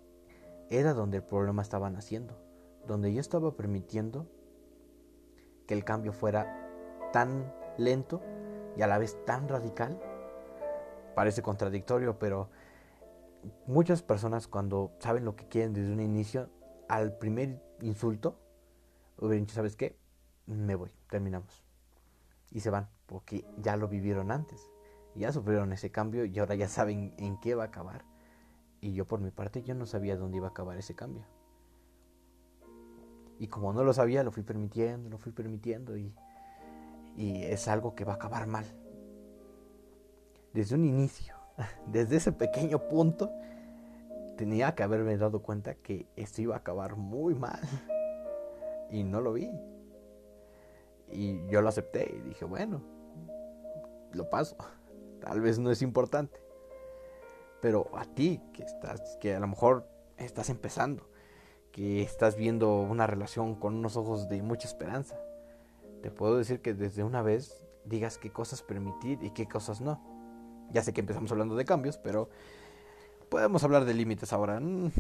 era 0.70 0.94
donde 0.94 1.18
el 1.18 1.22
problema 1.22 1.62
estaba 1.62 1.90
naciendo, 1.90 2.34
donde 2.86 3.12
yo 3.12 3.20
estaba 3.20 3.54
permitiendo 3.54 4.26
que 5.66 5.74
el 5.74 5.84
cambio 5.84 6.12
fuera 6.12 7.10
tan 7.12 7.52
lento 7.76 8.22
y 8.76 8.83
a 8.83 8.87
la 8.87 8.99
vez 8.99 9.25
tan 9.25 9.49
radical. 9.49 10.00
Parece 11.14 11.42
contradictorio, 11.42 12.18
pero 12.18 12.50
muchas 13.66 14.02
personas 14.02 14.49
cuando 14.49 14.92
saben 14.99 15.25
lo 15.25 15.37
que 15.37 15.49
quieren 15.49 15.73
desde 15.73 15.92
un 15.92 16.00
inicio, 16.00 16.50
al 16.88 17.16
primer 17.16 17.62
insulto, 17.80 18.38
hubieran 19.18 19.45
dicho, 19.47 19.54
¿sabes 19.54 19.76
qué? 19.76 19.99
Me 20.47 20.75
voy, 20.75 20.90
terminamos 21.09 21.66
y 22.50 22.61
se 22.61 22.71
van, 22.71 22.88
porque 23.06 23.45
ya 23.59 23.76
lo 23.76 23.88
vivieron 23.88 24.30
antes, 24.30 24.71
ya 25.14 25.33
sufrieron 25.33 25.73
ese 25.73 25.90
cambio 25.90 26.25
y 26.25 26.38
ahora 26.38 26.54
ya 26.54 26.68
saben 26.68 27.14
en 27.18 27.38
qué 27.40 27.54
va 27.54 27.64
a 27.64 27.66
acabar. 27.66 28.04
Y 28.80 28.92
yo 28.92 29.06
por 29.06 29.21
mi 29.21 29.30
parte 29.30 29.62
yo 29.62 29.75
no 29.75 29.87
sabía 29.87 30.16
dónde 30.16 30.38
iba 30.38 30.49
a 30.49 30.50
acabar 30.50 30.78
ese 30.78 30.95
cambio. 30.95 31.25
Y 33.38 33.49
como 33.49 33.73
no 33.73 33.85
lo 33.85 33.92
sabía, 33.92 34.23
lo 34.23 34.33
fui 34.33 34.42
permitiendo, 34.42 35.11
lo 35.11 35.18
fui 35.18 35.33
permitiendo 35.33 35.97
y, 35.97 36.14
y 37.16 37.44
es 37.44 37.66
algo 37.68 37.94
que 37.94 38.04
va 38.04 38.12
a 38.12 38.16
acabar 38.16 38.46
mal. 38.46 38.64
Desde 40.52 40.75
un 40.75 40.85
inicio, 40.85 41.35
desde 41.87 42.16
ese 42.16 42.32
pequeño 42.32 42.88
punto, 42.88 43.30
tenía 44.37 44.75
que 44.75 44.82
haberme 44.82 45.16
dado 45.16 45.42
cuenta 45.42 45.75
que 45.75 46.06
esto 46.16 46.42
iba 46.42 46.54
a 46.54 46.58
acabar 46.58 46.96
muy 46.96 47.35
mal. 47.35 47.61
Y 48.88 49.02
no 49.02 49.20
lo 49.20 49.32
vi. 49.32 49.50
Y 51.11 51.44
yo 51.49 51.61
lo 51.61 51.68
acepté 51.68 52.08
y 52.08 52.20
dije, 52.28 52.44
bueno, 52.44 52.80
lo 54.12 54.30
paso. 54.30 54.56
Tal 55.20 55.40
vez 55.40 55.58
no 55.58 55.73
es 55.73 55.82
importante. 55.82 56.40
Pero 57.61 57.90
a 57.96 58.04
ti, 58.04 58.40
que 58.52 58.62
estás, 58.62 59.16
que 59.20 59.35
a 59.35 59.40
lo 59.40 59.49
mejor 59.49 59.88
estás 60.18 60.50
empezando, 60.50 61.11
que 61.73 62.00
estás 62.00 62.37
viendo 62.37 62.80
una 62.80 63.08
relación 63.08 63.56
con 63.56 63.75
unos 63.75 63.96
ojos 63.96 64.28
de 64.28 64.40
mucha 64.40 64.68
esperanza, 64.68 65.18
te 66.02 66.10
puedo 66.10 66.36
decir 66.36 66.60
que 66.60 66.74
desde 66.74 67.04
una 67.04 67.22
vez 67.22 67.66
digas 67.84 68.18
qué 68.18 68.30
cosas 68.30 68.62
permitir 68.62 69.22
y 69.22 69.30
qué 69.30 69.48
cosas 69.48 69.80
no. 69.80 70.00
Ya 70.72 70.82
sé 70.82 70.92
que 70.92 71.00
empezamos 71.00 71.30
hablando 71.32 71.56
de 71.56 71.64
cambios, 71.64 71.98
pero 71.98 72.28
podemos 73.28 73.62
hablar 73.64 73.84
de 73.84 73.94
límites 73.94 74.32
ahora. 74.32 74.60
Mm, 74.60 74.90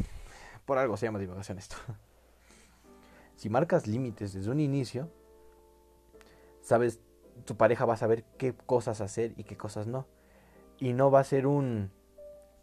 por 0.64 0.78
algo 0.78 0.96
se 0.96 1.06
llama 1.06 1.18
divagación 1.18 1.58
esto. 1.58 1.76
Si 3.36 3.50
marcas 3.50 3.86
límites 3.86 4.32
desde 4.32 4.50
un 4.50 4.60
inicio, 4.60 5.10
sabes, 6.62 7.00
tu 7.44 7.58
pareja 7.58 7.84
va 7.84 7.92
a 7.92 7.98
saber 7.98 8.24
qué 8.38 8.54
cosas 8.54 9.02
hacer 9.02 9.34
y 9.36 9.44
qué 9.44 9.58
cosas 9.58 9.86
no. 9.86 10.06
Y 10.78 10.94
no 10.94 11.10
va 11.10 11.20
a 11.20 11.24
ser 11.24 11.46
un 11.46 11.90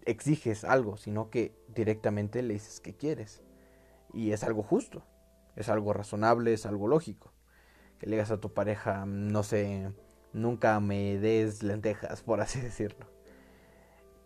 exiges 0.05 0.63
algo, 0.63 0.97
sino 0.97 1.29
que 1.29 1.55
directamente 1.67 2.41
le 2.41 2.55
dices 2.55 2.79
que 2.79 2.95
quieres. 2.95 3.43
Y 4.13 4.31
es 4.31 4.43
algo 4.43 4.63
justo, 4.63 5.03
es 5.55 5.69
algo 5.69 5.93
razonable, 5.93 6.53
es 6.53 6.65
algo 6.65 6.87
lógico. 6.87 7.31
Que 8.03 8.10
le 8.10 8.17
digas 8.17 8.31
a 8.31 8.38
tu 8.38 8.51
pareja, 8.51 9.05
no 9.05 9.43
sé, 9.43 9.89
nunca 10.33 10.77
me 10.81 11.17
des 11.19 11.63
lentejas, 11.63 12.22
por 12.22 12.41
así 12.41 12.60
decirlo. 12.60 13.05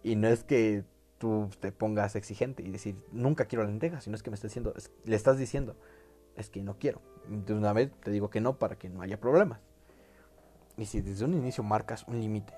Y 0.01 0.15
no 0.15 0.29
es 0.29 0.43
que 0.43 0.83
tú 1.19 1.51
te 1.59 1.71
pongas 1.71 2.15
exigente 2.15 2.63
y 2.63 2.71
decir, 2.71 2.95
nunca 3.11 3.45
quiero 3.45 3.65
lentejas, 3.65 4.05
sino 4.05 4.15
es 4.15 4.23
que 4.23 4.31
me 4.31 4.33
estás 4.33 4.49
diciendo, 4.49 4.73
le 5.03 5.15
estás 5.15 5.37
diciendo, 5.37 5.75
es 6.35 6.49
que 6.49 6.63
no 6.63 6.79
quiero. 6.79 7.03
De 7.27 7.53
una 7.53 7.71
vez 7.71 7.91
te 8.01 8.09
digo 8.09 8.31
que 8.31 8.41
no 8.41 8.57
para 8.57 8.79
que 8.79 8.89
no 8.89 9.03
haya 9.03 9.19
problemas. 9.19 9.59
Y 10.75 10.85
si 10.85 11.01
desde 11.01 11.25
un 11.25 11.35
inicio 11.35 11.63
marcas 11.63 12.03
un 12.07 12.19
límite, 12.19 12.55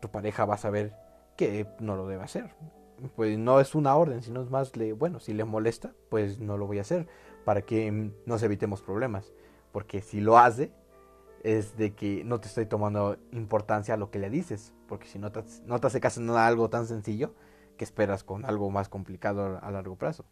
tu 0.00 0.10
pareja 0.10 0.44
va 0.44 0.56
a 0.56 0.58
saber 0.58 0.92
que 1.38 1.66
no 1.80 1.96
lo 1.96 2.06
debe 2.06 2.22
hacer. 2.22 2.50
Pues 3.14 3.38
no 3.38 3.60
es 3.60 3.74
una 3.74 3.96
orden, 3.96 4.22
sino 4.22 4.42
es 4.42 4.50
más, 4.50 4.76
le, 4.76 4.92
bueno, 4.92 5.20
si 5.20 5.32
le 5.32 5.44
molesta, 5.44 5.94
pues 6.10 6.38
no 6.38 6.58
lo 6.58 6.66
voy 6.66 6.76
a 6.76 6.82
hacer 6.82 7.06
para 7.46 7.62
que 7.62 8.12
nos 8.26 8.42
evitemos 8.42 8.82
problemas. 8.82 9.32
Porque 9.76 10.00
si 10.00 10.22
lo 10.22 10.38
hace, 10.38 10.72
es 11.42 11.76
de 11.76 11.94
que 11.94 12.24
no 12.24 12.40
te 12.40 12.48
estoy 12.48 12.64
tomando 12.64 13.18
importancia 13.32 13.92
a 13.92 13.98
lo 13.98 14.10
que 14.10 14.18
le 14.18 14.30
dices. 14.30 14.72
Porque 14.88 15.06
si 15.06 15.18
no 15.18 15.32
te, 15.32 15.44
no 15.66 15.78
te 15.78 15.86
hace 15.86 16.00
caso 16.00 16.18
en 16.22 16.30
algo 16.30 16.70
tan 16.70 16.86
sencillo, 16.86 17.34
que 17.76 17.84
esperas 17.84 18.24
con 18.24 18.46
algo 18.46 18.70
más 18.70 18.88
complicado 18.88 19.60
a 19.60 19.70
largo 19.70 19.96
plazo. 19.96 20.24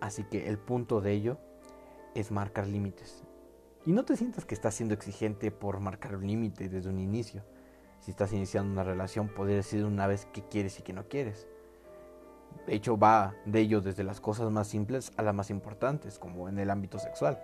Así 0.00 0.24
que 0.24 0.48
el 0.48 0.58
punto 0.58 1.00
de 1.00 1.12
ello 1.12 1.38
es 2.16 2.32
marcar 2.32 2.66
límites. 2.66 3.22
Y 3.86 3.92
no 3.92 4.04
te 4.04 4.16
sientas 4.16 4.44
que 4.44 4.56
estás 4.56 4.74
siendo 4.74 4.94
exigente 4.94 5.52
por 5.52 5.78
marcar 5.78 6.16
un 6.16 6.26
límite 6.26 6.68
desde 6.68 6.90
un 6.90 6.98
inicio. 6.98 7.44
Si 8.00 8.10
estás 8.10 8.32
iniciando 8.32 8.72
una 8.72 8.82
relación, 8.82 9.28
poder 9.28 9.54
decir 9.54 9.84
una 9.84 10.08
vez 10.08 10.26
qué 10.32 10.42
quieres 10.48 10.80
y 10.80 10.82
qué 10.82 10.92
no 10.92 11.06
quieres. 11.06 11.46
De 12.66 12.74
hecho, 12.74 12.98
va 12.98 13.34
de 13.46 13.60
ello 13.60 13.80
desde 13.80 14.04
las 14.04 14.20
cosas 14.20 14.50
más 14.50 14.68
simples 14.68 15.12
a 15.16 15.22
las 15.22 15.34
más 15.34 15.50
importantes, 15.50 16.18
como 16.18 16.48
en 16.48 16.58
el 16.58 16.70
ámbito 16.70 16.98
sexual. 16.98 17.42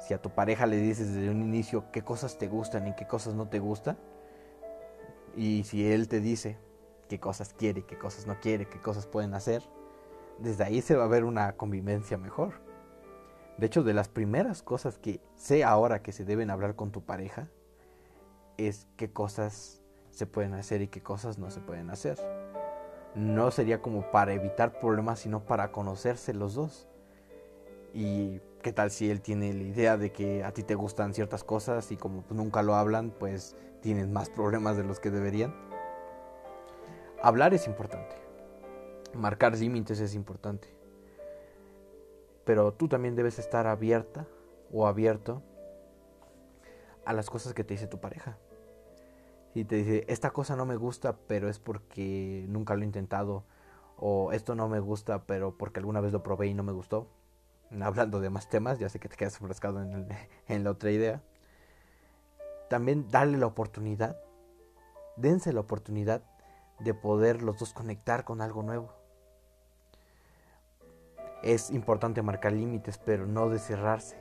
Si 0.00 0.14
a 0.14 0.22
tu 0.22 0.30
pareja 0.30 0.66
le 0.66 0.76
dices 0.76 1.14
desde 1.14 1.30
un 1.30 1.42
inicio 1.42 1.90
qué 1.92 2.02
cosas 2.02 2.38
te 2.38 2.48
gustan 2.48 2.88
y 2.88 2.94
qué 2.94 3.06
cosas 3.06 3.34
no 3.34 3.48
te 3.48 3.58
gustan, 3.58 3.98
y 5.36 5.62
si 5.64 5.86
él 5.90 6.08
te 6.08 6.20
dice 6.20 6.58
qué 7.08 7.20
cosas 7.20 7.52
quiere 7.52 7.84
qué 7.84 7.98
cosas 7.98 8.26
no 8.26 8.38
quiere, 8.40 8.66
qué 8.66 8.80
cosas 8.80 9.06
pueden 9.06 9.34
hacer, 9.34 9.62
desde 10.38 10.64
ahí 10.64 10.80
se 10.80 10.96
va 10.96 11.04
a 11.04 11.08
ver 11.08 11.24
una 11.24 11.56
convivencia 11.56 12.16
mejor. 12.16 12.54
De 13.58 13.66
hecho, 13.66 13.82
de 13.82 13.92
las 13.92 14.08
primeras 14.08 14.62
cosas 14.62 14.96
que 14.96 15.20
sé 15.36 15.64
ahora 15.64 16.02
que 16.02 16.12
se 16.12 16.24
deben 16.24 16.50
hablar 16.50 16.76
con 16.76 16.92
tu 16.92 17.04
pareja 17.04 17.48
es 18.56 18.86
qué 18.96 19.12
cosas 19.12 19.82
se 20.10 20.26
pueden 20.26 20.54
hacer 20.54 20.82
y 20.82 20.88
qué 20.88 21.02
cosas 21.02 21.38
no 21.38 21.50
se 21.50 21.60
pueden 21.60 21.90
hacer. 21.90 22.18
No 23.14 23.50
sería 23.50 23.82
como 23.82 24.10
para 24.10 24.32
evitar 24.32 24.78
problemas, 24.78 25.20
sino 25.20 25.44
para 25.44 25.72
conocerse 25.72 26.32
los 26.32 26.54
dos. 26.54 26.88
Y 27.92 28.40
qué 28.62 28.72
tal 28.72 28.90
si 28.90 29.10
él 29.10 29.20
tiene 29.20 29.52
la 29.52 29.62
idea 29.62 29.96
de 29.96 30.12
que 30.12 30.44
a 30.44 30.52
ti 30.52 30.62
te 30.62 30.74
gustan 30.74 31.12
ciertas 31.12 31.42
cosas 31.42 31.90
y 31.90 31.96
como 31.96 32.24
nunca 32.30 32.62
lo 32.62 32.74
hablan, 32.74 33.10
pues 33.10 33.56
tienen 33.80 34.12
más 34.12 34.30
problemas 34.30 34.76
de 34.76 34.84
los 34.84 35.00
que 35.00 35.10
deberían. 35.10 35.54
Hablar 37.22 37.52
es 37.52 37.66
importante. 37.66 38.16
Marcar 39.14 39.56
límites 39.58 39.98
es 40.00 40.14
importante 40.14 40.80
pero 42.50 42.72
tú 42.72 42.88
también 42.88 43.14
debes 43.14 43.38
estar 43.38 43.68
abierta 43.68 44.26
o 44.72 44.88
abierto 44.88 45.40
a 47.04 47.12
las 47.12 47.30
cosas 47.30 47.54
que 47.54 47.62
te 47.62 47.74
dice 47.74 47.86
tu 47.86 48.00
pareja. 48.00 48.38
Si 49.54 49.64
te 49.64 49.76
dice, 49.76 50.04
esta 50.08 50.30
cosa 50.30 50.56
no 50.56 50.66
me 50.66 50.76
gusta, 50.76 51.16
pero 51.26 51.48
es 51.48 51.58
porque 51.58 52.44
nunca 52.48 52.74
lo 52.74 52.82
he 52.82 52.84
intentado, 52.84 53.44
o 53.96 54.32
esto 54.32 54.54
no 54.54 54.68
me 54.68 54.80
gusta, 54.80 55.24
pero 55.24 55.56
porque 55.56 55.80
alguna 55.80 56.00
vez 56.00 56.12
lo 56.12 56.22
probé 56.22 56.46
y 56.48 56.54
no 56.54 56.62
me 56.62 56.72
gustó. 56.72 57.08
Hablando 57.82 58.20
de 58.20 58.30
más 58.30 58.48
temas, 58.48 58.78
ya 58.78 58.88
sé 58.88 58.98
que 59.00 59.08
te 59.08 59.16
quedas 59.16 59.40
enfrascado 59.40 59.82
en, 59.82 60.64
la 60.64 60.70
otra 60.70 60.90
idea. 60.90 61.22
También 62.68 63.08
darle 63.10 63.38
la 63.38 63.46
oportunidad, 63.46 64.20
dense 65.16 65.52
la 65.52 65.60
oportunidad 65.60 66.22
de 66.78 66.94
poder 66.94 67.42
los 67.42 67.58
dos 67.58 67.72
conectar 67.72 68.24
con 68.24 68.40
algo 68.40 68.62
nuevo 68.62 69.00
es 71.42 71.70
importante 71.70 72.22
marcar 72.22 72.52
límites, 72.52 72.98
pero 72.98 73.26
no 73.26 73.48
de 73.48 73.58
cerrarse. 73.58 74.16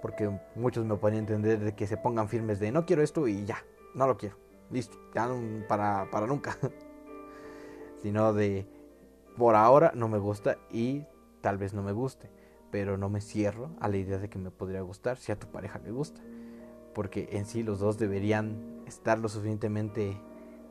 Porque 0.00 0.30
muchos 0.54 0.84
me 0.84 0.96
pueden 0.96 1.20
entender 1.20 1.60
de 1.60 1.74
que 1.74 1.86
se 1.86 1.96
pongan 1.96 2.28
firmes 2.28 2.58
de 2.58 2.72
no 2.72 2.86
quiero 2.86 3.02
esto 3.02 3.28
y 3.28 3.44
ya, 3.44 3.62
no 3.94 4.06
lo 4.06 4.16
quiero. 4.16 4.36
Listo, 4.70 4.96
ya 5.14 5.28
para, 5.68 6.08
para 6.10 6.26
nunca. 6.26 6.56
Sino 8.02 8.32
de 8.32 8.66
por 9.36 9.54
ahora 9.54 9.92
no 9.94 10.08
me 10.08 10.18
gusta 10.18 10.58
y 10.70 11.04
tal 11.40 11.58
vez 11.58 11.74
no 11.74 11.82
me 11.82 11.92
guste. 11.92 12.30
Pero 12.70 12.96
no 12.96 13.08
me 13.08 13.20
cierro 13.20 13.70
a 13.80 13.88
la 13.88 13.98
idea 13.98 14.18
de 14.18 14.28
que 14.28 14.38
me 14.38 14.50
podría 14.50 14.80
gustar 14.80 15.18
si 15.18 15.30
a 15.30 15.38
tu 15.38 15.46
pareja 15.48 15.78
le 15.78 15.90
gusta. 15.90 16.20
Porque 16.94 17.28
en 17.32 17.46
sí 17.46 17.62
los 17.62 17.80
dos 17.80 17.98
deberían 17.98 18.82
estar 18.86 19.18
lo 19.18 19.28
suficientemente 19.28 20.16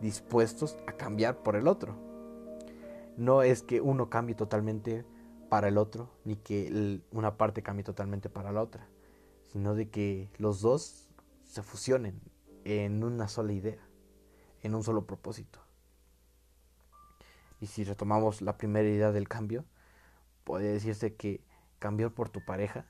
dispuestos 0.02 0.78
a 0.88 0.94
cambiar 0.94 1.38
por 1.38 1.56
el 1.56 1.68
otro. 1.68 1.96
No 3.18 3.44
es 3.44 3.62
que 3.62 3.82
uno 3.82 4.10
cambie 4.10 4.36
totalmente 4.36 5.06
para 5.50 5.68
el 5.68 5.78
otro, 5.78 6.10
ni 6.24 6.38
que 6.38 7.02
una 7.12 7.38
parte 7.38 7.62
cambie 7.62 7.84
totalmente 7.84 8.30
para 8.30 8.52
la 8.52 8.62
otra, 8.62 8.88
sino 9.48 9.76
de 9.76 9.90
que 9.90 10.30
los 10.38 10.62
dos 10.62 11.10
se 11.44 11.62
fusionen 11.62 12.22
en 12.66 13.04
una 13.04 13.28
sola 13.28 13.54
idea, 13.54 13.80
en 14.62 14.76
un 14.76 14.84
solo 14.84 15.06
propósito. 15.06 15.60
Y 17.60 17.68
si 17.68 17.84
retomamos 17.84 18.42
la 18.42 18.58
primera 18.58 18.88
idea 18.88 19.12
del 19.12 19.28
cambio, 19.28 19.66
puede 20.44 20.72
decirse 20.72 21.16
que 21.16 21.42
cambiar 21.80 22.12
por 22.12 22.30
tu 22.30 22.44
pareja 22.44 22.86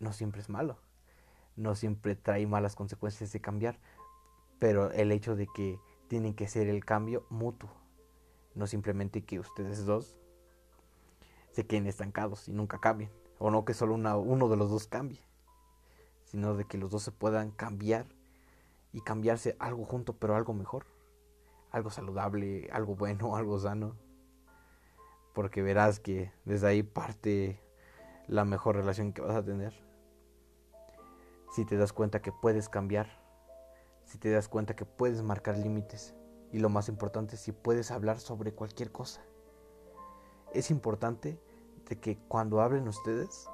no 0.00 0.12
siempre 0.12 0.40
es 0.40 0.48
malo, 0.48 0.78
no 1.56 1.74
siempre 1.74 2.16
trae 2.16 2.46
malas 2.46 2.74
consecuencias 2.74 3.32
de 3.32 3.40
cambiar, 3.40 3.78
pero 4.58 4.90
el 4.90 5.12
hecho 5.12 5.36
de 5.36 5.46
que 5.54 5.78
tienen 6.08 6.34
que 6.34 6.48
ser 6.48 6.68
el 6.68 6.84
cambio 6.84 7.26
mutuo, 7.30 7.70
no 8.54 8.66
simplemente 8.66 9.24
que 9.24 9.38
ustedes 9.38 9.84
dos 9.84 10.18
se 11.52 11.66
queden 11.66 11.86
estancados 11.86 12.48
y 12.48 12.52
nunca 12.52 12.78
cambien. 12.78 13.10
O 13.38 13.50
no 13.50 13.64
que 13.64 13.74
solo 13.74 13.94
uno 13.94 14.48
de 14.48 14.56
los 14.56 14.70
dos 14.70 14.86
cambie, 14.86 15.20
sino 16.24 16.54
de 16.54 16.64
que 16.64 16.78
los 16.78 16.90
dos 16.90 17.02
se 17.02 17.12
puedan 17.12 17.50
cambiar 17.50 18.06
y 18.96 19.02
cambiarse 19.02 19.56
algo 19.58 19.84
junto, 19.84 20.14
pero 20.14 20.36
algo 20.36 20.54
mejor. 20.54 20.86
Algo 21.70 21.90
saludable, 21.90 22.70
algo 22.72 22.96
bueno, 22.96 23.36
algo 23.36 23.58
sano. 23.58 23.94
Porque 25.34 25.60
verás 25.60 26.00
que 26.00 26.32
desde 26.46 26.66
ahí 26.66 26.82
parte 26.82 27.60
la 28.26 28.46
mejor 28.46 28.76
relación 28.76 29.12
que 29.12 29.20
vas 29.20 29.36
a 29.36 29.44
tener. 29.44 29.74
Si 31.52 31.66
te 31.66 31.76
das 31.76 31.92
cuenta 31.92 32.22
que 32.22 32.32
puedes 32.32 32.70
cambiar, 32.70 33.22
si 34.06 34.16
te 34.16 34.30
das 34.30 34.48
cuenta 34.48 34.74
que 34.74 34.86
puedes 34.86 35.22
marcar 35.22 35.58
límites 35.58 36.14
y 36.50 36.58
lo 36.58 36.70
más 36.70 36.88
importante, 36.88 37.36
si 37.36 37.52
puedes 37.52 37.90
hablar 37.90 38.18
sobre 38.18 38.54
cualquier 38.54 38.92
cosa. 38.92 39.20
Es 40.54 40.70
importante 40.70 41.38
de 41.86 42.00
que 42.00 42.16
cuando 42.28 42.62
hablen 42.62 42.88
ustedes, 42.88 43.46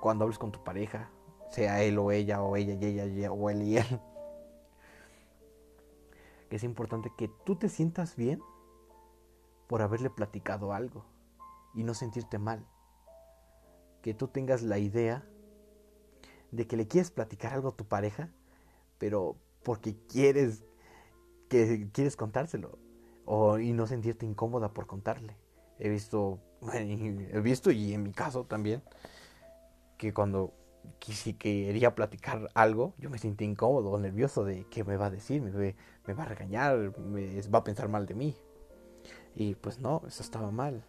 cuando 0.00 0.24
hables 0.24 0.38
con 0.38 0.50
tu 0.50 0.64
pareja, 0.64 1.10
sea 1.50 1.82
él 1.82 1.98
o 1.98 2.10
ella, 2.10 2.42
o 2.42 2.56
ella 2.56 2.72
y 2.72 3.00
ella, 3.00 3.32
o 3.32 3.50
él 3.50 3.62
y 3.62 3.76
él, 3.76 4.00
que 6.50 6.56
es 6.56 6.64
importante 6.64 7.12
que 7.16 7.28
tú 7.46 7.56
te 7.56 7.68
sientas 7.68 8.16
bien 8.16 8.42
por 9.68 9.82
haberle 9.82 10.10
platicado 10.10 10.72
algo 10.72 11.06
y 11.74 11.84
no 11.84 11.94
sentirte 11.94 12.38
mal. 12.38 12.66
Que 14.02 14.14
tú 14.14 14.28
tengas 14.28 14.62
la 14.62 14.78
idea 14.78 15.24
de 16.50 16.66
que 16.66 16.76
le 16.76 16.88
quieres 16.88 17.12
platicar 17.12 17.54
algo 17.54 17.68
a 17.68 17.76
tu 17.76 17.86
pareja, 17.86 18.30
pero 18.98 19.36
porque 19.62 19.96
quieres 20.08 20.64
que 21.48 21.88
quieres 21.92 22.16
contárselo 22.16 22.78
o 23.24 23.58
y 23.58 23.72
no 23.72 23.86
sentirte 23.86 24.26
incómoda 24.26 24.72
por 24.72 24.88
contarle. 24.88 25.36
He 25.78 25.88
visto 25.88 26.40
he 26.72 27.40
visto 27.40 27.70
y 27.70 27.92
en 27.92 28.02
mi 28.02 28.12
caso 28.12 28.44
también 28.44 28.82
que 29.98 30.12
cuando 30.12 30.52
si 31.00 31.34
quería 31.34 31.94
platicar 31.94 32.48
algo, 32.54 32.94
yo 32.98 33.10
me 33.10 33.18
sentí 33.18 33.44
incómodo, 33.44 33.96
nervioso 33.98 34.44
de 34.44 34.66
qué 34.70 34.84
me 34.84 34.96
va 34.96 35.06
a 35.06 35.10
decir, 35.10 35.42
me, 35.42 36.14
va 36.14 36.22
a 36.22 36.26
regañar, 36.26 36.98
me 36.98 37.40
va 37.42 37.60
a 37.60 37.64
pensar 37.64 37.88
mal 37.88 38.06
de 38.06 38.14
mí. 38.14 38.36
Y 39.34 39.54
pues 39.54 39.80
no, 39.80 40.02
eso 40.06 40.22
estaba 40.22 40.50
mal. 40.50 40.84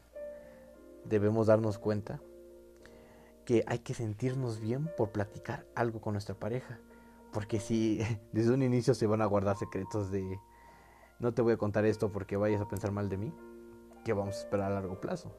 Debemos 1.06 1.48
darnos 1.48 1.78
cuenta 1.78 2.22
que 3.46 3.64
hay 3.68 3.80
que 3.80 3.94
sentirnos 3.94 4.60
bien 4.60 4.90
por 4.98 5.12
platicar 5.12 5.66
algo 5.76 6.02
con 6.02 6.14
nuestra 6.14 6.36
pareja. 6.36 6.80
Porque 7.34 7.60
si 7.60 8.00
desde 8.32 8.54
un 8.54 8.62
inicio 8.62 8.94
se 8.94 9.08
van 9.08 9.22
a 9.22 9.26
guardar 9.26 9.58
secretos 9.58 10.12
de 10.12 10.40
no 11.20 11.34
te 11.34 11.42
voy 11.42 11.54
a 11.54 11.58
contar 11.58 11.86
esto 11.86 12.12
porque 12.12 12.36
vayas 12.36 12.62
a 12.62 12.68
pensar 12.68 12.92
mal 12.92 13.10
de 13.10 13.18
mí, 13.18 13.34
¿qué 14.04 14.14
vamos 14.14 14.36
a 14.36 14.40
esperar 14.40 14.72
a 14.72 14.76
largo 14.76 15.00
plazo? 15.00 15.32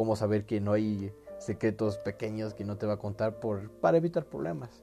cómo 0.00 0.16
saber 0.16 0.46
que 0.46 0.62
no 0.62 0.72
hay 0.72 1.12
secretos 1.40 1.98
pequeños 1.98 2.54
que 2.54 2.64
no 2.64 2.76
te 2.76 2.86
va 2.86 2.94
a 2.94 2.98
contar 2.98 3.40
por, 3.40 3.70
para 3.70 3.96
evitar 3.96 4.24
problemas. 4.26 4.82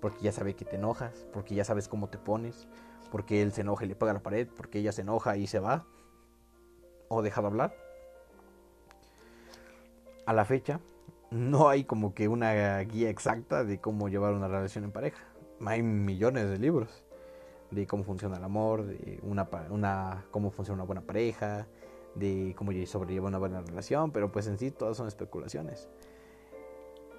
Porque 0.00 0.24
ya 0.24 0.32
sabe 0.32 0.54
que 0.54 0.64
te 0.64 0.76
enojas, 0.76 1.26
porque 1.32 1.54
ya 1.54 1.64
sabes 1.64 1.86
cómo 1.86 2.08
te 2.08 2.18
pones, 2.18 2.66
porque 3.12 3.42
él 3.42 3.52
se 3.52 3.60
enoja 3.60 3.84
y 3.84 3.88
le 3.88 3.94
pega 3.94 4.12
la 4.12 4.22
pared, 4.22 4.48
porque 4.56 4.80
ella 4.80 4.90
se 4.90 5.02
enoja 5.02 5.36
y 5.36 5.46
se 5.46 5.60
va, 5.60 5.84
o 7.08 7.22
deja 7.22 7.40
de 7.40 7.46
hablar. 7.46 7.74
A 10.26 10.32
la 10.32 10.44
fecha, 10.44 10.80
no 11.30 11.68
hay 11.68 11.84
como 11.84 12.14
que 12.14 12.26
una 12.26 12.80
guía 12.80 13.10
exacta 13.10 13.64
de 13.64 13.80
cómo 13.80 14.08
llevar 14.08 14.34
una 14.34 14.48
relación 14.48 14.84
en 14.84 14.92
pareja. 14.92 15.22
Hay 15.64 15.82
millones 15.82 16.48
de 16.48 16.58
libros 16.58 17.04
de 17.72 17.86
cómo 17.86 18.04
funciona 18.04 18.36
el 18.36 18.44
amor, 18.44 18.84
de 18.84 19.18
una, 19.22 19.48
una 19.70 20.24
cómo 20.30 20.50
funciona 20.50 20.76
una 20.76 20.86
buena 20.86 21.00
pareja, 21.02 21.66
de 22.14 22.54
cómo 22.56 22.72
sobrelleva 22.86 23.28
una 23.28 23.38
buena 23.38 23.60
relación, 23.60 24.10
pero 24.10 24.30
pues 24.30 24.46
en 24.46 24.58
sí 24.58 24.70
todas 24.70 24.96
son 24.96 25.08
especulaciones. 25.08 25.88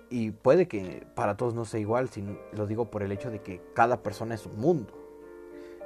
Y 0.10 0.32
puede 0.32 0.68
que 0.68 1.08
para 1.16 1.38
todos 1.38 1.56
no 1.56 1.66
sea 1.66 1.80
igual, 1.80 2.10
si 2.10 2.24
lo 2.52 2.68
digo 2.68 2.92
por 2.92 3.04
el 3.04 3.12
hecho 3.12 3.32
de 3.32 3.42
que 3.42 3.62
cada 3.74 4.04
persona 4.04 4.36
es 4.36 4.46
un 4.46 4.60
mundo. 4.60 4.94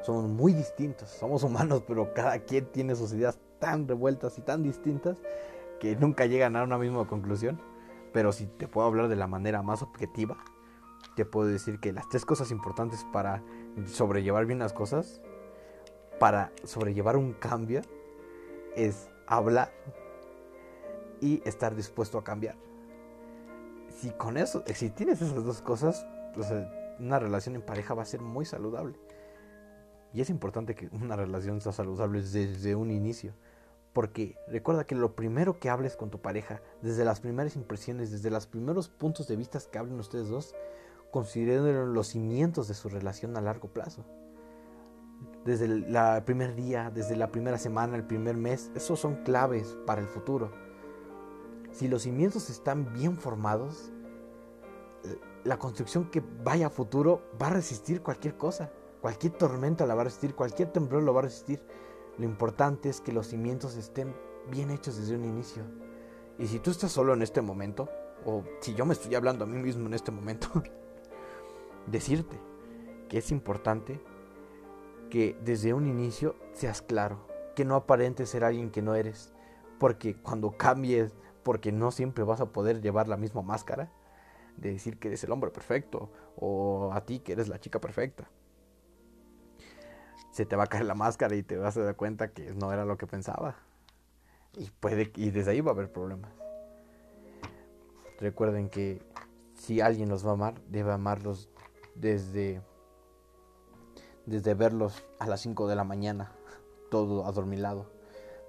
Somos 0.03 0.25
muy 0.29 0.53
distintos, 0.53 1.09
somos 1.09 1.43
humanos, 1.43 1.83
pero 1.87 2.13
cada 2.13 2.39
quien 2.39 2.65
tiene 2.65 2.95
sus 2.95 3.13
ideas 3.13 3.39
tan 3.59 3.87
revueltas 3.87 4.37
y 4.37 4.41
tan 4.41 4.63
distintas 4.63 5.17
que 5.79 5.95
nunca 5.95 6.25
llegan 6.25 6.55
a 6.55 6.63
una 6.63 6.77
misma 6.77 7.07
conclusión. 7.07 7.59
Pero 8.13 8.31
si 8.31 8.47
te 8.47 8.67
puedo 8.67 8.87
hablar 8.87 9.07
de 9.07 9.15
la 9.15 9.27
manera 9.27 9.61
más 9.61 9.81
objetiva, 9.81 10.37
te 11.15 11.25
puedo 11.25 11.47
decir 11.47 11.79
que 11.79 11.93
las 11.93 12.09
tres 12.09 12.25
cosas 12.25 12.51
importantes 12.51 13.05
para 13.11 13.43
sobrellevar 13.85 14.45
bien 14.45 14.59
las 14.59 14.73
cosas, 14.73 15.21
para 16.19 16.51
sobrellevar 16.63 17.17
un 17.17 17.33
cambio, 17.33 17.81
es 18.77 19.09
hablar 19.25 19.73
y 21.19 21.41
estar 21.45 21.75
dispuesto 21.75 22.19
a 22.19 22.23
cambiar. 22.23 22.55
Si 23.89 24.11
con 24.11 24.37
eso, 24.37 24.63
si 24.73 24.91
tienes 24.91 25.21
esas 25.21 25.43
dos 25.43 25.61
cosas, 25.61 26.05
una 26.99 27.19
relación 27.19 27.55
en 27.55 27.63
pareja 27.63 27.95
va 27.95 28.03
a 28.03 28.05
ser 28.05 28.21
muy 28.21 28.45
saludable. 28.45 28.99
Y 30.13 30.21
es 30.21 30.29
importante 30.29 30.75
que 30.75 30.89
una 30.91 31.15
relación 31.15 31.59
sea 31.59 31.71
saludable 31.71 32.21
desde 32.21 32.75
un 32.75 32.91
inicio. 32.91 33.33
Porque 33.93 34.37
recuerda 34.47 34.85
que 34.85 34.93
lo 34.93 35.15
primero 35.15 35.59
que 35.59 35.71
hables 35.71 35.97
con 35.97 36.11
tu 36.11 36.21
pareja, 36.21 36.61
desde 36.83 37.03
las 37.03 37.19
primeras 37.19 37.55
impresiones, 37.55 38.11
desde 38.11 38.29
los 38.29 38.45
primeros 38.45 38.89
puntos 38.89 39.27
de 39.27 39.35
vista 39.35 39.59
que 39.71 39.79
hablen 39.79 39.99
ustedes 39.99 40.29
dos, 40.29 40.53
consideren 41.09 41.95
los 41.95 42.09
cimientos 42.09 42.67
de 42.67 42.75
su 42.75 42.89
relación 42.89 43.35
a 43.37 43.41
largo 43.41 43.69
plazo 43.69 44.05
desde 45.47 45.65
el 45.65 46.23
primer 46.25 46.55
día, 46.55 46.91
desde 46.93 47.15
la 47.15 47.31
primera 47.31 47.57
semana, 47.57 47.95
el 47.95 48.03
primer 48.03 48.35
mes, 48.35 48.69
esos 48.75 48.99
son 48.99 49.23
claves 49.23 49.77
para 49.85 50.01
el 50.01 50.07
futuro. 50.07 50.51
Si 51.71 51.87
los 51.87 52.01
cimientos 52.01 52.49
están 52.49 52.93
bien 52.93 53.15
formados, 53.15 53.93
la 55.45 55.57
construcción 55.57 56.11
que 56.11 56.21
vaya 56.43 56.67
a 56.67 56.69
futuro 56.69 57.21
va 57.41 57.47
a 57.47 57.51
resistir 57.51 58.01
cualquier 58.01 58.35
cosa. 58.35 58.71
Cualquier 58.99 59.33
tormenta 59.33 59.85
la 59.85 59.95
va 59.95 60.01
a 60.01 60.05
resistir, 60.05 60.35
cualquier 60.35 60.73
temblor 60.73 61.03
lo 61.03 61.13
va 61.13 61.21
a 61.21 61.23
resistir. 61.23 61.63
Lo 62.17 62.25
importante 62.25 62.89
es 62.89 62.99
que 62.99 63.13
los 63.13 63.27
cimientos 63.27 63.77
estén 63.77 64.13
bien 64.51 64.69
hechos 64.69 64.97
desde 64.97 65.15
un 65.15 65.23
inicio. 65.23 65.63
Y 66.37 66.47
si 66.47 66.59
tú 66.59 66.71
estás 66.71 66.91
solo 66.91 67.13
en 67.13 67.21
este 67.21 67.41
momento, 67.41 67.87
o 68.25 68.43
si 68.59 68.75
yo 68.75 68.85
me 68.85 68.93
estoy 68.93 69.15
hablando 69.15 69.45
a 69.45 69.47
mí 69.47 69.57
mismo 69.57 69.87
en 69.87 69.93
este 69.93 70.11
momento, 70.11 70.49
decirte 71.87 72.37
que 73.07 73.19
es 73.19 73.31
importante 73.31 74.01
que 75.09 75.37
desde 75.43 75.73
un 75.73 75.87
inicio 75.87 76.35
seas 76.53 76.81
claro, 76.81 77.27
que 77.55 77.65
no 77.65 77.75
aparentes 77.75 78.29
ser 78.29 78.43
alguien 78.43 78.71
que 78.71 78.81
no 78.81 78.95
eres, 78.95 79.33
porque 79.79 80.15
cuando 80.15 80.51
cambies, 80.51 81.15
porque 81.43 81.71
no 81.71 81.91
siempre 81.91 82.23
vas 82.23 82.41
a 82.41 82.51
poder 82.51 82.81
llevar 82.81 83.07
la 83.07 83.17
misma 83.17 83.41
máscara, 83.41 83.91
de 84.57 84.71
decir 84.71 84.99
que 84.99 85.07
eres 85.07 85.23
el 85.23 85.31
hombre 85.31 85.51
perfecto, 85.51 86.11
o 86.35 86.91
a 86.93 87.05
ti 87.05 87.19
que 87.19 87.33
eres 87.33 87.47
la 87.47 87.59
chica 87.59 87.79
perfecta. 87.79 88.29
Se 90.31 90.45
te 90.45 90.55
va 90.55 90.65
a 90.65 90.67
caer 90.67 90.85
la 90.85 90.95
máscara 90.95 91.35
y 91.35 91.43
te 91.43 91.57
vas 91.57 91.77
a 91.77 91.83
dar 91.83 91.95
cuenta 91.95 92.31
que 92.31 92.53
no 92.53 92.71
era 92.71 92.85
lo 92.85 92.97
que 92.97 93.07
pensaba. 93.07 93.55
Y 94.55 94.69
puede 94.69 95.11
y 95.15 95.31
desde 95.31 95.51
ahí 95.51 95.61
va 95.61 95.71
a 95.71 95.73
haber 95.73 95.91
problemas. 95.91 96.31
Recuerden 98.19 98.69
que 98.69 99.01
si 99.53 99.81
alguien 99.81 100.09
los 100.09 100.25
va 100.25 100.31
a 100.31 100.33
amar, 100.33 100.61
debe 100.67 100.91
amarlos 100.91 101.49
desde 101.95 102.61
desde 104.27 104.53
verlos 104.53 105.03
a 105.19 105.25
las 105.25 105.41
5 105.41 105.67
de 105.67 105.75
la 105.75 105.83
mañana, 105.83 106.33
todo 106.91 107.25
adormilado, 107.25 107.89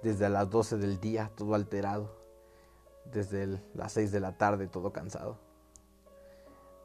desde 0.03 0.29
las 0.29 0.49
12 0.49 0.77
del 0.77 0.99
día, 0.99 1.31
todo 1.35 1.55
alterado, 1.55 2.15
desde 3.05 3.59
las 3.73 3.93
6 3.93 4.11
de 4.11 4.19
la 4.19 4.37
tarde, 4.37 4.67
todo 4.67 4.93
cansado. 4.93 5.37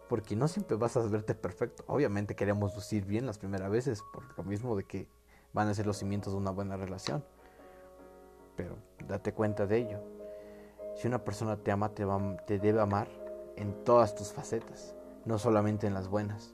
Porque 0.08 0.36
no 0.36 0.48
siempre 0.48 0.76
vas 0.76 0.96
a 0.96 1.00
verte 1.00 1.34
perfecto. 1.34 1.84
Obviamente 1.86 2.36
queremos 2.36 2.74
lucir 2.74 3.04
bien 3.04 3.26
las 3.26 3.38
primeras 3.38 3.70
veces, 3.70 4.02
por 4.12 4.22
lo 4.36 4.44
mismo 4.44 4.76
de 4.76 4.84
que 4.84 5.08
van 5.52 5.68
a 5.68 5.74
ser 5.74 5.86
los 5.86 5.96
cimientos 5.96 6.32
de 6.32 6.38
una 6.38 6.50
buena 6.50 6.76
relación. 6.76 7.24
Pero 8.56 8.76
date 9.08 9.32
cuenta 9.32 9.66
de 9.66 9.78
ello. 9.78 10.00
Si 10.94 11.08
una 11.08 11.24
persona 11.24 11.56
te 11.56 11.72
ama, 11.72 11.88
te, 11.88 12.04
va, 12.04 12.36
te 12.46 12.58
debe 12.58 12.80
amar 12.80 13.08
en 13.56 13.84
todas 13.84 14.14
tus 14.14 14.32
facetas, 14.32 14.94
no 15.24 15.38
solamente 15.38 15.86
en 15.86 15.94
las 15.94 16.08
buenas. 16.08 16.52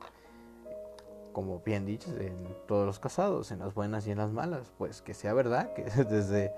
Como 1.32 1.60
bien 1.60 1.86
dicho, 1.86 2.10
en 2.18 2.56
todos 2.66 2.86
los 2.86 2.98
casados, 2.98 3.52
en 3.52 3.60
las 3.60 3.74
buenas 3.74 4.06
y 4.06 4.10
en 4.10 4.18
las 4.18 4.32
malas. 4.32 4.72
Pues 4.78 5.02
que 5.02 5.14
sea 5.14 5.32
verdad, 5.32 5.72
que 5.74 5.84
desde, 6.04 6.52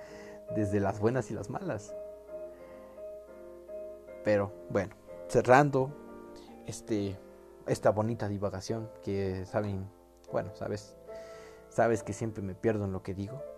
desde 0.54 0.80
las 0.80 0.98
buenas 1.00 1.30
y 1.30 1.34
las 1.34 1.50
malas. 1.50 1.94
Pero 4.24 4.52
bueno, 4.70 4.94
cerrando 5.28 5.90
este, 6.66 7.16
esta 7.66 7.90
bonita 7.90 8.28
divagación 8.28 8.88
que 9.02 9.44
saben, 9.46 9.88
bueno, 10.30 10.54
sabes, 10.54 10.96
sabes 11.68 12.02
que 12.02 12.12
siempre 12.12 12.42
me 12.42 12.54
pierdo 12.54 12.84
en 12.84 12.92
lo 12.92 13.02
que 13.02 13.14
digo. 13.14 13.42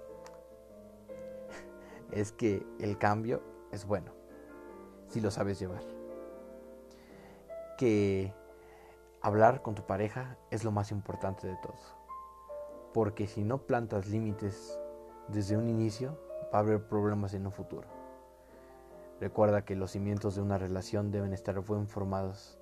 Es 2.12 2.32
que 2.32 2.64
el 2.78 2.98
cambio 2.98 3.42
es 3.72 3.86
bueno, 3.86 4.12
si 5.08 5.20
lo 5.20 5.30
sabes 5.30 5.58
llevar. 5.58 5.82
Que 7.76 8.32
hablar 9.24 9.62
con 9.62 9.74
tu 9.74 9.86
pareja 9.86 10.36
es 10.50 10.64
lo 10.64 10.70
más 10.70 10.90
importante 10.90 11.46
de 11.46 11.56
todo. 11.56 11.78
Porque 12.92 13.26
si 13.26 13.42
no 13.42 13.66
plantas 13.66 14.06
límites 14.06 14.78
desde 15.28 15.56
un 15.56 15.70
inicio, 15.70 16.20
va 16.52 16.58
a 16.58 16.60
haber 16.60 16.86
problemas 16.86 17.32
en 17.32 17.46
un 17.46 17.52
futuro. 17.52 17.88
Recuerda 19.22 19.64
que 19.64 19.76
los 19.76 19.92
cimientos 19.92 20.34
de 20.34 20.42
una 20.42 20.58
relación 20.58 21.10
deben 21.10 21.32
estar 21.32 21.58
bien 21.64 21.88
formados 21.88 22.58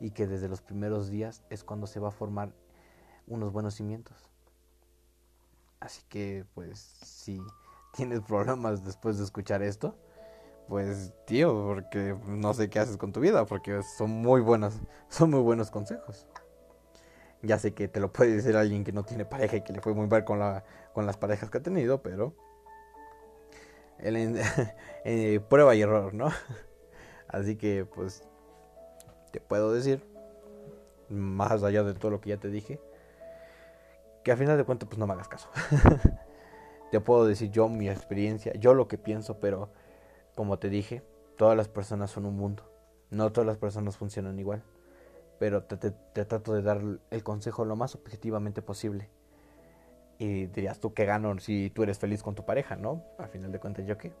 y 0.00 0.12
que 0.12 0.26
desde 0.26 0.48
los 0.48 0.62
primeros 0.62 1.10
días 1.10 1.44
es 1.50 1.62
cuando 1.62 1.86
se 1.86 2.00
va 2.00 2.08
a 2.08 2.12
formar 2.12 2.54
unos 3.26 3.52
buenos 3.52 3.74
cimientos. 3.74 4.16
Así 5.78 6.02
que 6.08 6.46
pues 6.54 6.78
si 6.78 7.38
tienes 7.92 8.20
problemas 8.26 8.82
después 8.82 9.18
de 9.18 9.24
escuchar 9.24 9.62
esto, 9.62 9.94
pues 10.68 11.12
tío, 11.26 11.64
porque 11.66 12.16
no 12.26 12.54
sé 12.54 12.70
qué 12.70 12.78
haces 12.78 12.96
con 12.96 13.12
tu 13.12 13.20
vida, 13.20 13.44
porque 13.46 13.82
son 13.82 14.10
muy 14.10 14.40
buenas, 14.40 14.80
son 15.08 15.30
muy 15.30 15.40
buenos 15.40 15.70
consejos. 15.70 16.26
Ya 17.42 17.58
sé 17.58 17.74
que 17.74 17.88
te 17.88 18.00
lo 18.00 18.12
puede 18.12 18.36
decir 18.36 18.56
alguien 18.56 18.84
que 18.84 18.92
no 18.92 19.04
tiene 19.04 19.24
pareja 19.24 19.56
y 19.56 19.62
que 19.62 19.72
le 19.72 19.80
fue 19.80 19.94
muy 19.94 20.06
mal 20.06 20.24
con 20.24 20.38
la 20.38 20.64
con 20.92 21.06
las 21.06 21.16
parejas 21.16 21.50
que 21.50 21.58
ha 21.58 21.62
tenido, 21.62 22.02
pero 22.02 22.34
el, 23.98 24.40
eh, 25.04 25.40
prueba 25.48 25.74
y 25.74 25.82
error, 25.82 26.14
¿no? 26.14 26.30
Así 27.28 27.56
que 27.56 27.84
pues 27.84 28.22
te 29.32 29.40
puedo 29.40 29.72
decir, 29.72 30.04
más 31.08 31.62
allá 31.62 31.82
de 31.82 31.94
todo 31.94 32.10
lo 32.10 32.20
que 32.20 32.30
ya 32.30 32.36
te 32.36 32.48
dije, 32.48 32.80
que 34.22 34.32
a 34.32 34.36
final 34.36 34.56
de 34.56 34.64
cuentas 34.64 34.88
pues 34.88 34.98
no 34.98 35.06
me 35.06 35.14
hagas 35.14 35.28
caso. 35.28 35.48
te 36.90 37.00
puedo 37.00 37.26
decir 37.26 37.50
yo 37.50 37.68
mi 37.68 37.88
experiencia, 37.88 38.52
yo 38.54 38.74
lo 38.74 38.86
que 38.86 38.98
pienso, 38.98 39.40
pero 39.40 39.70
como 40.34 40.58
te 40.58 40.68
dije, 40.68 41.02
todas 41.36 41.56
las 41.56 41.68
personas 41.68 42.10
son 42.10 42.26
un 42.26 42.36
mundo. 42.36 42.64
No 43.10 43.30
todas 43.30 43.46
las 43.46 43.58
personas 43.58 43.96
funcionan 43.96 44.38
igual. 44.38 44.62
Pero 45.38 45.64
te, 45.64 45.90
trato 46.24 46.54
de 46.54 46.62
dar 46.62 46.80
el 47.10 47.22
consejo 47.22 47.64
lo 47.64 47.76
más 47.76 47.94
objetivamente 47.94 48.62
posible. 48.62 49.10
Y 50.18 50.46
dirías 50.46 50.78
tú 50.78 50.94
que 50.94 51.04
gano 51.04 51.38
si 51.40 51.70
tú 51.70 51.82
eres 51.82 51.98
feliz 51.98 52.22
con 52.22 52.34
tu 52.34 52.44
pareja, 52.44 52.76
¿no? 52.76 53.02
Al 53.18 53.28
final 53.28 53.50
de 53.50 53.58
cuentas, 53.58 53.86
yo 53.86 53.98
qué. 53.98 54.12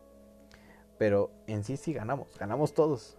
Pero 0.98 1.30
en 1.46 1.64
sí 1.64 1.76
sí 1.76 1.92
ganamos, 1.92 2.36
ganamos 2.38 2.74
todos. 2.74 3.16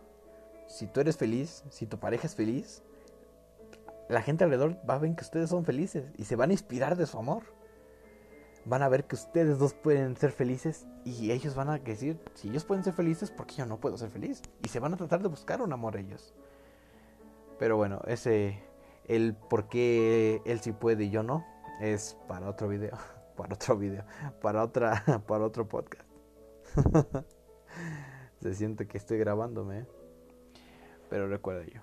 Si 0.67 0.88
tú 0.88 0.99
eres 0.99 1.17
feliz, 1.17 1.63
si 1.69 1.86
tu 1.86 1.97
pareja 1.97 2.27
es 2.27 2.36
feliz, 2.36 2.84
la 4.10 4.21
gente 4.21 4.43
alrededor 4.43 4.77
va 4.88 4.95
a 4.95 4.99
ver 4.99 5.15
que 5.15 5.23
ustedes 5.23 5.49
son 5.49 5.65
felices 5.65 6.12
y 6.17 6.25
se 6.25 6.36
van 6.36 6.49
a 6.49 6.53
inspirar 6.53 6.97
de 6.97 7.06
su 7.06 7.17
amor. 7.17 7.43
Van 8.65 8.82
a 8.82 8.89
ver 8.89 9.06
que 9.06 9.15
ustedes 9.15 9.60
dos 9.60 9.73
pueden 9.73 10.15
ser 10.15 10.32
felices 10.32 10.88
y 11.04 11.32
ellos 11.32 11.54
van 11.54 11.69
a 11.69 11.80
decir, 11.80 12.17
si 12.34 12.47
ellos 12.47 12.63
pueden 12.63 12.84
ser 12.84 12.93
felices, 12.93 13.30
¿por 13.30 13.45
qué 13.45 13.56
yo 13.56 13.65
no 13.65 13.80
puedo 13.80 13.97
ser 13.97 14.10
feliz? 14.10 14.41
Y 14.63 14.69
se 14.69 14.80
van 14.80 14.93
a 14.93 14.97
tratar 14.97 15.21
de 15.21 15.28
buscar 15.28 15.62
un 15.62 15.73
amor 15.73 15.97
ellos. 15.97 16.34
Pero 17.60 17.76
bueno, 17.76 18.02
ese, 18.08 18.63
el 19.06 19.36
por 19.36 19.67
qué 19.67 20.41
él 20.45 20.62
sí 20.62 20.71
puede 20.71 21.06
y 21.06 21.10
yo 21.10 21.23
no, 21.23 21.45
es 21.82 22.17
para 22.28 22.49
otro 22.49 22.69
video, 22.69 22.97
para 23.36 23.56
otro 23.56 23.78
video, 23.78 24.06
para 24.41 24.63
otra, 24.63 25.04
para 25.28 25.45
otro 25.45 25.67
podcast. 25.67 26.08
Se 28.41 28.54
siente 28.54 28.88
que 28.88 28.97
estoy 28.97 29.17
grabándome, 29.17 29.80
¿eh? 29.80 29.88
pero 31.10 31.28
recuerda 31.28 31.65
yo. 31.65 31.82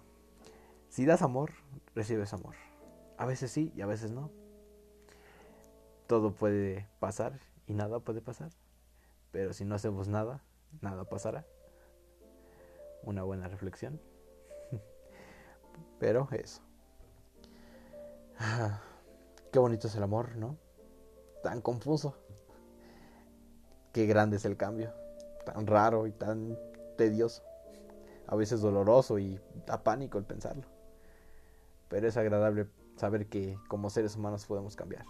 Si 0.89 1.05
das 1.05 1.23
amor, 1.23 1.53
recibes 1.95 2.33
amor. 2.33 2.55
A 3.17 3.27
veces 3.27 3.51
sí 3.51 3.73
y 3.77 3.83
a 3.83 3.87
veces 3.87 4.11
no. 4.11 4.31
Todo 6.11 6.33
puede 6.33 6.89
pasar 6.99 7.39
y 7.69 7.73
nada 7.73 8.01
puede 8.01 8.21
pasar. 8.21 8.51
Pero 9.31 9.53
si 9.53 9.65
no 9.65 9.77
hacemos 9.77 10.09
nada, 10.09 10.43
nada 10.81 11.05
pasará. 11.05 11.47
Una 13.05 13.23
buena 13.23 13.47
reflexión. 13.47 14.01
Pero 16.01 16.27
eso. 16.33 16.63
Qué 19.53 19.61
bonito 19.61 19.87
es 19.87 19.95
el 19.95 20.03
amor, 20.03 20.35
¿no? 20.35 20.59
Tan 21.45 21.61
confuso. 21.61 22.17
Qué 23.93 24.07
grande 24.07 24.39
es 24.39 24.45
el 24.45 24.57
cambio. 24.57 24.93
Tan 25.47 25.65
raro 25.65 26.09
y 26.09 26.11
tan 26.11 26.59
tedioso. 26.99 27.45
A 28.27 28.35
veces 28.35 28.61
doloroso 28.61 29.21
y 29.21 29.41
da 29.65 29.85
pánico 29.85 30.19
el 30.19 30.25
pensarlo. 30.25 30.67
Pero 31.89 32.09
es 32.09 32.17
agradable 32.17 32.67
saber 32.97 33.29
que 33.29 33.57
como 33.69 33.91
seres 33.91 34.17
humanos 34.17 34.45
podemos 34.47 34.75
cambiar. 34.75 35.05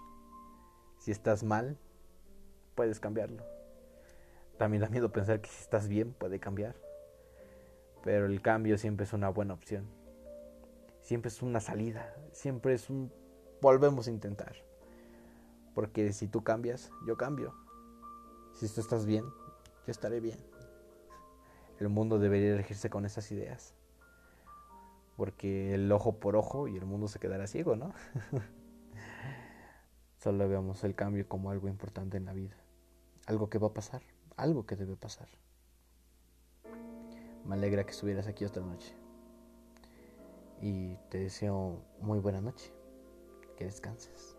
Si 1.00 1.10
estás 1.10 1.42
mal, 1.42 1.78
puedes 2.74 3.00
cambiarlo. 3.00 3.42
También 4.58 4.82
da 4.82 4.90
miedo 4.90 5.10
pensar 5.10 5.40
que 5.40 5.48
si 5.48 5.62
estás 5.62 5.88
bien 5.88 6.12
puede 6.12 6.38
cambiar. 6.38 6.76
Pero 8.04 8.26
el 8.26 8.42
cambio 8.42 8.76
siempre 8.76 9.04
es 9.04 9.14
una 9.14 9.30
buena 9.30 9.54
opción. 9.54 9.86
Siempre 11.00 11.30
es 11.30 11.40
una 11.40 11.60
salida. 11.60 12.14
Siempre 12.32 12.74
es 12.74 12.90
un 12.90 13.10
volvemos 13.62 14.08
a 14.08 14.10
intentar. 14.10 14.54
Porque 15.74 16.12
si 16.12 16.28
tú 16.28 16.44
cambias, 16.44 16.90
yo 17.06 17.16
cambio. 17.16 17.54
Si 18.52 18.68
tú 18.68 18.82
estás 18.82 19.06
bien, 19.06 19.24
yo 19.24 19.90
estaré 19.90 20.20
bien. 20.20 20.38
El 21.78 21.88
mundo 21.88 22.18
debería 22.18 22.52
elegirse 22.52 22.90
con 22.90 23.06
esas 23.06 23.32
ideas. 23.32 23.74
Porque 25.16 25.72
el 25.72 25.90
ojo 25.90 26.20
por 26.20 26.36
ojo 26.36 26.68
y 26.68 26.76
el 26.76 26.84
mundo 26.84 27.08
se 27.08 27.18
quedará 27.18 27.46
ciego, 27.46 27.74
¿no? 27.74 27.94
Solo 30.22 30.46
veamos 30.46 30.85
el 30.85 30.94
cambio 30.94 31.26
como 31.26 31.50
algo 31.50 31.66
importante 31.66 32.18
en 32.18 32.26
la 32.26 32.35
vida. 32.35 32.54
Algo 33.24 33.48
que 33.48 33.56
va 33.56 33.68
a 33.68 33.72
pasar, 33.72 34.02
algo 34.37 34.66
que 34.66 34.76
debe 34.76 34.94
pasar. 34.94 35.28
Me 37.46 37.54
alegra 37.54 37.85
que 37.85 37.92
estuvieras 37.92 38.26
aquí 38.26 38.44
esta 38.44 38.61
noche. 38.61 38.94
Y 40.61 40.96
te 41.09 41.20
deseo 41.20 41.83
muy 42.02 42.18
buena 42.18 42.42
noche 42.42 42.70
que 43.56 43.64
descanses. 43.64 44.29